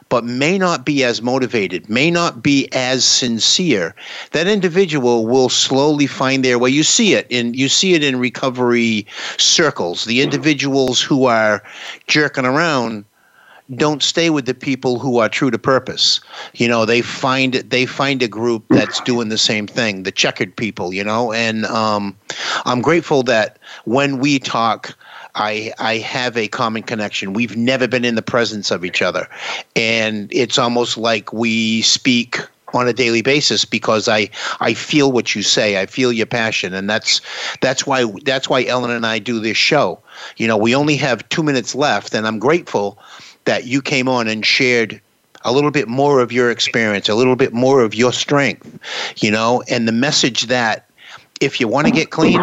[0.09, 3.95] but may not be as motivated, may not be as sincere,
[4.31, 6.69] that individual will slowly find their way.
[6.69, 9.05] You see it in you see it in recovery
[9.37, 10.05] circles.
[10.05, 11.63] The individuals who are
[12.07, 13.05] jerking around
[13.75, 16.19] don't stay with the people who are true to purpose.
[16.53, 20.55] You know, they find they find a group that's doing the same thing, the checkered
[20.55, 22.15] people, you know, and um,
[22.65, 24.95] I'm grateful that when we talk
[25.35, 27.33] I I have a common connection.
[27.33, 29.27] We've never been in the presence of each other,
[29.75, 32.39] and it's almost like we speak
[32.73, 35.79] on a daily basis because I I feel what you say.
[35.79, 37.21] I feel your passion, and that's
[37.61, 39.99] that's why that's why Ellen and I do this show.
[40.37, 42.99] You know, we only have two minutes left, and I'm grateful
[43.45, 45.01] that you came on and shared
[45.43, 48.79] a little bit more of your experience, a little bit more of your strength.
[49.17, 50.89] You know, and the message that
[51.39, 52.39] if you want to get clean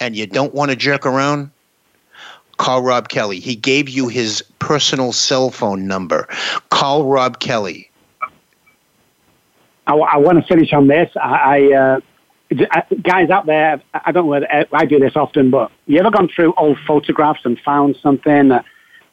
[0.00, 1.50] and you don't want to jerk around
[2.56, 3.40] call Robb Kelly.
[3.40, 6.28] He gave you his personal cell phone number.
[6.70, 7.90] Call Robb Kelly.
[9.86, 11.10] I, want to finish on this.
[11.16, 12.00] I, I uh,
[13.02, 16.28] guys out there, I don't know whether I do this often, but you ever gone
[16.28, 18.64] through old photographs and found something that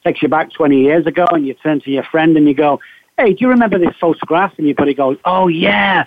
[0.03, 2.79] takes you back 20 years ago and you turn to your friend and you go,
[3.17, 4.53] hey, do you remember this photograph?
[4.57, 6.05] And your buddy goes, oh, yeah.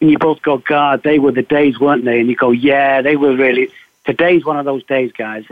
[0.00, 2.20] And you both go, God, they were the days, weren't they?
[2.20, 3.70] And you go, yeah, they were really.
[4.04, 5.44] Today's one of those days, guys.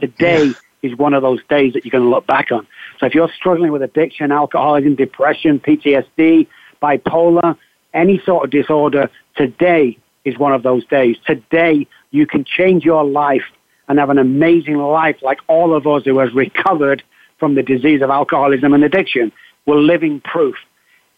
[0.00, 0.52] Today yeah.
[0.82, 2.66] is one of those days that you're going to look back on.
[2.98, 6.46] So if you're struggling with addiction, alcoholism, depression, PTSD,
[6.82, 7.56] bipolar,
[7.92, 11.16] any sort of disorder, today is one of those days.
[11.26, 13.44] Today, you can change your life
[13.88, 17.02] and have an amazing life like all of us who have recovered
[17.40, 19.32] from the disease of alcoholism and addiction.
[19.66, 20.54] We're living proof.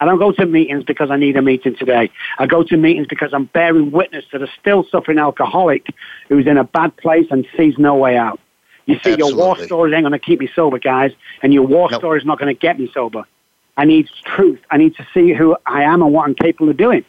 [0.01, 2.11] I don't go to meetings because I need a meeting today.
[2.39, 5.87] I go to meetings because I'm bearing witness to the still suffering alcoholic
[6.29, 8.41] who's in a bad place and sees no way out.
[8.87, 9.29] You see, Absolutely.
[9.29, 11.13] your war stories ain't going to keep me sober, guys,
[11.43, 12.01] and your war Nope.
[12.01, 13.25] story is not going to get me sober.
[13.77, 14.61] I need truth.
[14.71, 17.05] I need to see who I am and what I'm capable of doing.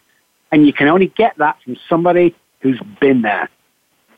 [0.52, 3.50] And you can only get that from somebody who's been there.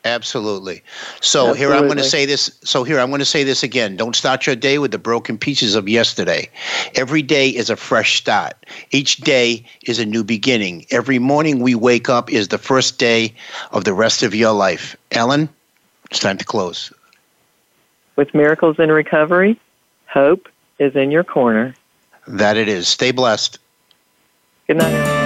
[0.06, 0.82] Absolutely.
[1.20, 2.56] So here I'm going to say this.
[2.62, 3.96] So here I'm going to say this again.
[3.96, 6.48] Don't start your day with the broken pieces of yesterday.
[6.94, 8.54] Every day is a fresh start.
[8.92, 10.86] Each day is a new beginning.
[10.92, 13.34] Every morning we wake up is the first day
[13.72, 14.96] of the rest of your life.
[15.10, 15.48] Ellen,
[16.08, 16.92] it's time to close.
[18.14, 19.58] With Miracles in Recovery,
[20.06, 20.48] hope
[20.78, 21.74] is in your corner.
[22.28, 22.86] That it is.
[22.86, 23.58] Stay blessed.
[24.68, 25.25] Good night.